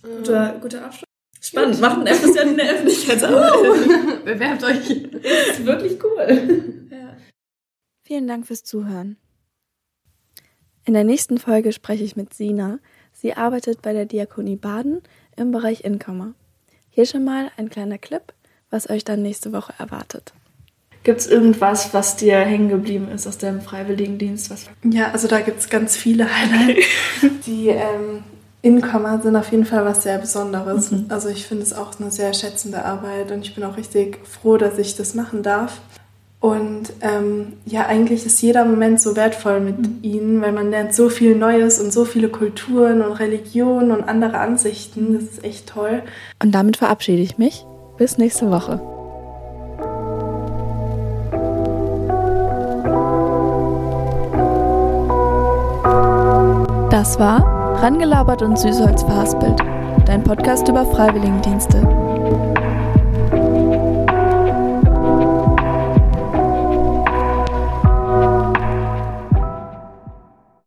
Guter, 0.02 0.60
guter 0.62 0.86
Abschluss. 0.86 1.06
Spannend. 1.42 1.80
Macht 1.80 2.00
ein 2.00 2.08
FSJ 2.08 2.40
in 2.40 2.58
der 2.58 2.72
Öffentlichkeitsarbeit. 2.72 4.26
Bewerbt 4.26 4.64
euch. 4.64 5.08
Das 5.12 5.60
ist 5.60 5.66
wirklich 5.66 6.04
cool. 6.04 6.88
ja. 6.90 7.16
Vielen 8.04 8.28
Dank 8.28 8.48
fürs 8.48 8.64
Zuhören. 8.64 9.18
In 10.86 10.94
der 10.94 11.04
nächsten 11.04 11.38
Folge 11.38 11.72
spreche 11.72 12.04
ich 12.04 12.16
mit 12.16 12.34
Sina. 12.34 12.80
Sie 13.12 13.34
arbeitet 13.34 13.82
bei 13.82 13.94
der 13.94 14.06
Diakonie 14.06 14.56
Baden 14.56 15.02
im 15.36 15.52
Bereich 15.52 15.84
Incomer. 15.84 16.34
Hier 16.90 17.06
schon 17.06 17.24
mal 17.24 17.52
ein 17.58 17.70
kleiner 17.70 17.98
Clip, 17.98 18.34
was 18.70 18.90
euch 18.90 19.04
dann 19.04 19.22
nächste 19.22 19.52
Woche 19.52 19.74
erwartet. 19.78 20.34
Gibt 21.06 21.20
es 21.22 21.28
irgendwas, 21.28 21.94
was 21.94 22.16
dir 22.16 22.38
hängen 22.40 22.68
geblieben 22.68 23.10
ist 23.14 23.28
aus 23.28 23.38
deinem 23.38 23.62
Freiwilligendienst? 23.62 24.50
Was 24.50 24.66
Ja, 24.84 25.12
also 25.14 25.28
da 25.28 25.40
gibt 25.40 25.60
es 25.60 25.70
ganz 25.70 25.96
viele 25.96 26.26
Highlights. 26.26 26.84
Die 27.46 27.70
ähm, 27.70 28.24
Incomer 28.64 29.22
sind 29.22 29.36
auf 29.36 29.52
jeden 29.52 29.66
Fall 29.66 29.86
was 29.86 30.02
sehr 30.02 30.18
Besonderes. 30.18 30.90
Mhm. 30.90 31.06
Also 31.10 31.30
ich 31.30 31.46
finde 31.46 31.62
es 31.62 31.74
auch 31.74 31.92
eine 32.00 32.10
sehr 32.10 32.34
schätzende 32.34 32.84
Arbeit 32.84 33.32
und 33.32 33.46
ich 33.46 33.54
bin 33.54 33.64
auch 33.64 33.78
richtig 33.78 34.18
froh, 34.26 34.58
dass 34.58 34.80
ich 34.80 34.96
das 34.96 35.14
machen 35.14 35.44
darf. 35.44 35.80
Und 36.40 36.92
ähm, 37.02 37.54
ja, 37.66 37.86
eigentlich 37.86 38.26
ist 38.26 38.42
jeder 38.42 38.66
Moment 38.66 39.00
so 39.00 39.16
wertvoll 39.16 39.60
mit 39.60 39.78
Mhm. 39.78 40.00
ihnen, 40.02 40.42
weil 40.42 40.54
man 40.54 40.72
lernt 40.72 40.96
so 40.96 41.10
viel 41.10 41.36
Neues 41.36 41.80
und 41.80 41.94
so 41.94 42.06
viele 42.06 42.30
Kulturen 42.30 43.04
und 43.04 43.14
Religionen 43.14 43.92
und 43.92 44.04
andere 44.10 44.40
Ansichten. 44.40 45.14
Das 45.14 45.24
ist 45.24 45.44
echt 45.44 45.68
toll. 45.70 46.02
Und 46.42 46.52
damit 46.54 46.78
verabschiede 46.78 47.22
ich 47.22 47.38
mich. 47.38 47.64
Bis 47.98 48.18
nächste 48.18 48.50
Woche. 48.50 48.82
Das 56.96 57.20
war 57.20 57.44
Rangelabert 57.84 58.42
und 58.42 58.58
Süßholz 58.58 59.04
verhaspelt. 59.04 59.60
Dein 60.06 60.24
Podcast 60.24 60.70
über 60.70 60.86
Freiwilligendienste. 60.86 62.05